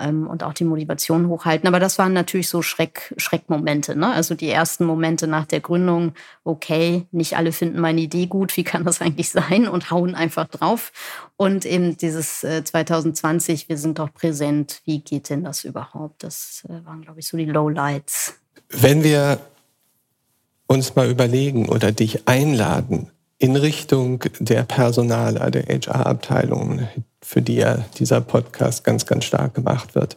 ähm, 0.00 0.26
und 0.26 0.42
auch 0.42 0.54
die 0.54 0.64
Motivation 0.64 1.28
hochhalten. 1.28 1.68
Aber 1.68 1.78
das 1.78 1.98
waren 1.98 2.14
natürlich 2.14 2.48
so 2.48 2.62
Schreck, 2.62 3.14
Schreckmomente. 3.18 3.96
Ne? 3.96 4.10
Also 4.10 4.34
die 4.34 4.48
ersten 4.48 4.86
Momente 4.86 5.26
nach 5.26 5.44
der 5.44 5.60
Gründung, 5.60 6.14
okay, 6.42 7.06
nicht 7.10 7.36
alle 7.36 7.52
finden 7.52 7.80
meine 7.80 8.00
Idee 8.00 8.26
gut, 8.26 8.56
wie 8.56 8.64
kann 8.64 8.84
das 8.84 9.02
eigentlich 9.02 9.28
sein? 9.30 9.68
Und 9.68 9.90
hauen 9.90 10.14
einfach 10.14 10.48
drauf. 10.48 10.92
Und 11.36 11.66
eben 11.66 11.98
dieses 11.98 12.44
äh, 12.44 12.64
2020, 12.64 13.68
wir 13.68 13.76
sind 13.76 13.98
doch 13.98 14.12
präsent, 14.14 14.80
wie 14.86 15.00
geht 15.00 15.28
denn 15.28 15.44
das 15.44 15.64
überhaupt? 15.64 16.22
Das 16.22 16.64
äh, 16.66 16.82
waren, 16.86 17.02
glaube 17.02 17.20
ich, 17.20 17.28
so 17.28 17.36
die 17.36 17.44
Lowlights. 17.44 18.40
Wenn 18.70 19.04
wir 19.04 19.38
uns 20.68 20.94
mal 20.94 21.10
überlegen 21.10 21.68
oder 21.68 21.90
dich 21.90 22.28
einladen 22.28 23.10
in 23.38 23.56
Richtung 23.56 24.22
der 24.38 24.62
Personaler, 24.62 25.50
der 25.50 25.64
HR-Abteilung, 25.64 26.88
für 27.22 27.42
die 27.42 27.56
ja 27.56 27.84
dieser 27.98 28.20
Podcast 28.20 28.84
ganz, 28.84 29.06
ganz 29.06 29.24
stark 29.24 29.54
gemacht 29.54 29.94
wird, 29.94 30.16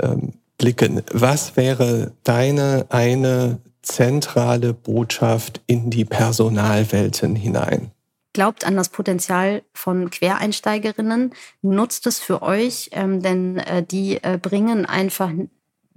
ähm, 0.00 0.32
blicken. 0.58 1.02
Was 1.12 1.56
wäre 1.56 2.12
deine 2.24 2.86
eine 2.88 3.58
zentrale 3.82 4.72
Botschaft 4.72 5.60
in 5.66 5.90
die 5.90 6.04
Personalwelten 6.04 7.36
hinein? 7.36 7.92
Glaubt 8.32 8.66
an 8.66 8.76
das 8.76 8.90
Potenzial 8.90 9.62
von 9.72 10.10
Quereinsteigerinnen, 10.10 11.32
nutzt 11.62 12.06
es 12.06 12.18
für 12.18 12.42
euch, 12.42 12.90
ähm, 12.92 13.22
denn 13.22 13.56
äh, 13.58 13.82
die 13.82 14.22
äh, 14.22 14.38
bringen 14.40 14.84
einfach 14.84 15.30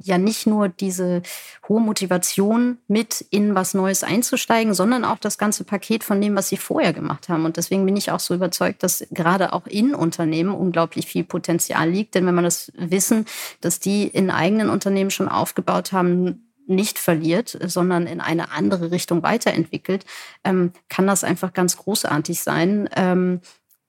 ja 0.01 0.17
nicht 0.17 0.47
nur 0.47 0.69
diese 0.69 1.21
hohe 1.67 1.81
Motivation 1.81 2.77
mit 2.87 3.25
in 3.29 3.55
was 3.55 3.73
Neues 3.73 4.03
einzusteigen, 4.03 4.73
sondern 4.73 5.05
auch 5.05 5.17
das 5.17 5.37
ganze 5.37 5.63
Paket 5.63 6.03
von 6.03 6.21
dem, 6.21 6.35
was 6.35 6.49
sie 6.49 6.57
vorher 6.57 6.93
gemacht 6.93 7.29
haben. 7.29 7.45
Und 7.45 7.57
deswegen 7.57 7.85
bin 7.85 7.97
ich 7.97 8.11
auch 8.11 8.19
so 8.19 8.33
überzeugt, 8.33 8.83
dass 8.83 9.05
gerade 9.11 9.53
auch 9.53 9.67
in 9.67 9.93
Unternehmen 9.93 10.53
unglaublich 10.53 11.07
viel 11.07 11.23
Potenzial 11.23 11.89
liegt. 11.89 12.15
Denn 12.15 12.25
wenn 12.25 12.35
man 12.35 12.45
das 12.45 12.71
Wissen, 12.75 13.25
dass 13.61 13.79
die 13.79 14.07
in 14.07 14.31
eigenen 14.31 14.69
Unternehmen 14.69 15.11
schon 15.11 15.27
aufgebaut 15.27 15.91
haben, 15.91 16.45
nicht 16.69 16.99
verliert, 16.99 17.57
sondern 17.65 18.05
in 18.05 18.21
eine 18.21 18.51
andere 18.51 18.91
Richtung 18.91 19.23
weiterentwickelt, 19.23 20.05
ähm, 20.43 20.71
kann 20.87 21.07
das 21.07 21.23
einfach 21.23 21.51
ganz 21.53 21.77
großartig 21.77 22.41
sein. 22.41 22.87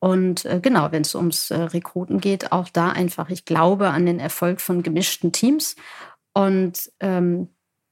Und 0.00 0.46
äh, 0.46 0.60
genau, 0.60 0.92
wenn 0.92 1.02
es 1.02 1.14
ums 1.14 1.50
äh, 1.50 1.60
Rekruten 1.60 2.20
geht, 2.20 2.52
auch 2.52 2.68
da 2.70 2.88
einfach, 2.90 3.28
ich 3.30 3.44
glaube 3.44 3.90
an 3.90 4.06
den 4.06 4.18
Erfolg 4.18 4.60
von 4.60 4.82
gemischten 4.82 5.30
Teams. 5.30 5.76
Und 6.32 6.90
ähm, 7.00 7.48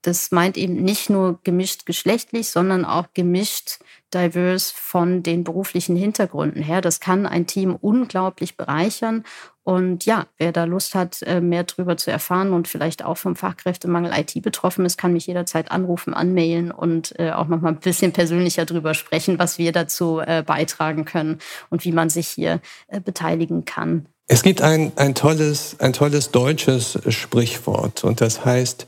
das 0.09 0.31
meint 0.31 0.57
eben 0.57 0.83
nicht 0.83 1.11
nur 1.11 1.39
gemischt 1.45 1.85
geschlechtlich, 1.85 2.49
sondern 2.49 2.87
auch 2.87 3.09
gemischt 3.13 3.79
diverse 4.15 4.73
von 4.75 5.23
den 5.23 5.45
beruflichen 5.45 5.97
Hintergründen 5.97 6.63
her. 6.63 6.81
Das 6.81 6.99
kann 6.99 7.27
ein 7.27 7.47
Team 7.47 7.77
unglaublich 7.77 8.57
bereichern. 8.57 9.25
Und 9.65 10.07
ja, 10.07 10.25
wer 10.39 10.53
da 10.53 10.65
Lust 10.65 10.95
hat, 10.95 11.21
äh, 11.25 11.43
mehr 11.43 11.65
darüber 11.65 11.99
zu 11.99 12.11
erfahren 12.11 12.55
und 12.55 12.69
vielleicht 12.69 13.05
auch 13.05 13.19
vom 13.19 13.37
Fachkräftemangel 13.37 14.13
IT 14.19 14.43
betroffen 14.43 14.87
ist, 14.87 14.97
kann 14.97 15.13
mich 15.13 15.27
jederzeit 15.27 15.71
anrufen, 15.71 16.15
anmailen 16.15 16.71
und 16.71 17.15
äh, 17.19 17.33
auch 17.33 17.49
noch 17.49 17.61
mal 17.61 17.69
ein 17.69 17.81
bisschen 17.81 18.13
persönlicher 18.15 18.65
darüber 18.65 18.95
sprechen, 18.95 19.39
was 19.39 19.59
wir 19.59 19.73
dazu 19.73 20.21
äh, 20.21 20.43
beitragen 20.43 21.05
können 21.05 21.39
und 21.69 21.85
wie 21.85 21.93
man 21.93 22.09
sich 22.09 22.29
hier 22.29 22.63
beteiligen 23.05 23.67
kann. 23.67 24.07
Es 24.27 24.43
gibt 24.43 24.63
ein, 24.63 24.93
ein, 24.97 25.15
tolles, 25.15 25.77
ein 25.81 25.93
tolles 25.93 26.31
deutsches 26.31 26.99
Sprichwort 27.09 28.05
und 28.05 28.23
das 28.23 28.47
heißt, 28.47 28.87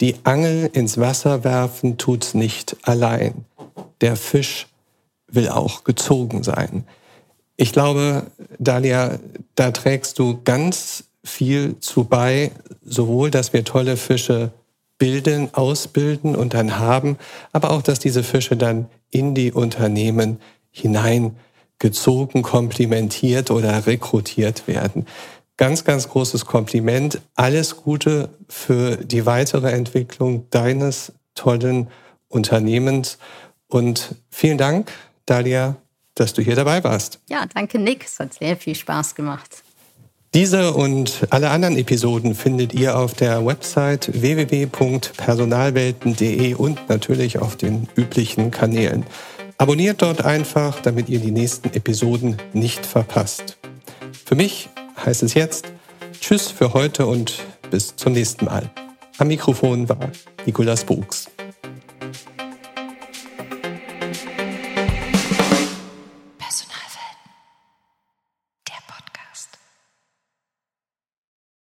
die 0.00 0.16
Angel 0.24 0.70
ins 0.72 0.98
Wasser 0.98 1.44
werfen 1.44 1.98
tut's 1.98 2.34
nicht 2.34 2.76
allein. 2.82 3.44
Der 4.00 4.16
Fisch 4.16 4.66
will 5.28 5.48
auch 5.48 5.84
gezogen 5.84 6.42
sein. 6.42 6.84
Ich 7.56 7.72
glaube, 7.72 8.24
Dalia, 8.58 9.18
da 9.54 9.70
trägst 9.70 10.18
du 10.18 10.40
ganz 10.42 11.04
viel 11.22 11.78
zu 11.80 12.04
bei, 12.04 12.52
sowohl, 12.82 13.30
dass 13.30 13.52
wir 13.52 13.64
tolle 13.64 13.98
Fische 13.98 14.52
bilden, 14.96 15.52
ausbilden 15.52 16.36
und 16.36 16.54
dann 16.54 16.78
haben, 16.78 17.18
aber 17.52 17.70
auch, 17.70 17.82
dass 17.82 17.98
diese 17.98 18.22
Fische 18.22 18.56
dann 18.56 18.86
in 19.10 19.34
die 19.34 19.52
Unternehmen 19.52 20.38
hineingezogen, 20.70 22.42
komplimentiert 22.42 23.50
oder 23.50 23.86
rekrutiert 23.86 24.66
werden. 24.66 25.06
Ganz, 25.60 25.84
ganz 25.84 26.08
großes 26.08 26.46
Kompliment. 26.46 27.20
Alles 27.34 27.76
Gute 27.76 28.30
für 28.48 28.96
die 28.96 29.26
weitere 29.26 29.70
Entwicklung 29.72 30.48
deines 30.48 31.12
tollen 31.34 31.88
Unternehmens. 32.28 33.18
Und 33.68 34.14
vielen 34.30 34.56
Dank, 34.56 34.90
Dalia, 35.26 35.76
dass 36.14 36.32
du 36.32 36.40
hier 36.40 36.56
dabei 36.56 36.82
warst. 36.82 37.20
Ja, 37.28 37.44
danke, 37.52 37.78
Nick. 37.78 38.06
Es 38.06 38.18
hat 38.18 38.32
sehr 38.32 38.56
viel 38.56 38.74
Spaß 38.74 39.14
gemacht. 39.14 39.62
Diese 40.32 40.72
und 40.72 41.26
alle 41.28 41.50
anderen 41.50 41.76
Episoden 41.76 42.34
findet 42.34 42.72
ihr 42.72 42.96
auf 42.96 43.12
der 43.12 43.44
Website 43.44 44.18
www.personalwelten.de 44.18 46.54
und 46.54 46.88
natürlich 46.88 47.38
auf 47.38 47.56
den 47.56 47.86
üblichen 47.96 48.50
Kanälen. 48.50 49.04
Abonniert 49.58 50.00
dort 50.00 50.24
einfach, 50.24 50.80
damit 50.80 51.10
ihr 51.10 51.18
die 51.18 51.32
nächsten 51.32 51.68
Episoden 51.74 52.38
nicht 52.54 52.86
verpasst. 52.86 53.58
Für 54.24 54.36
mich 54.36 54.70
heißt 55.04 55.22
es 55.22 55.34
jetzt 55.34 55.66
Tschüss 56.20 56.48
für 56.48 56.74
heute 56.74 57.06
und 57.06 57.40
bis 57.70 57.96
zum 57.96 58.12
nächsten 58.12 58.44
Mal. 58.44 58.70
Am 59.18 59.28
Mikrofon 59.28 59.88
war 59.88 60.10
Nikolas 60.46 60.84
Buchs. 60.84 61.28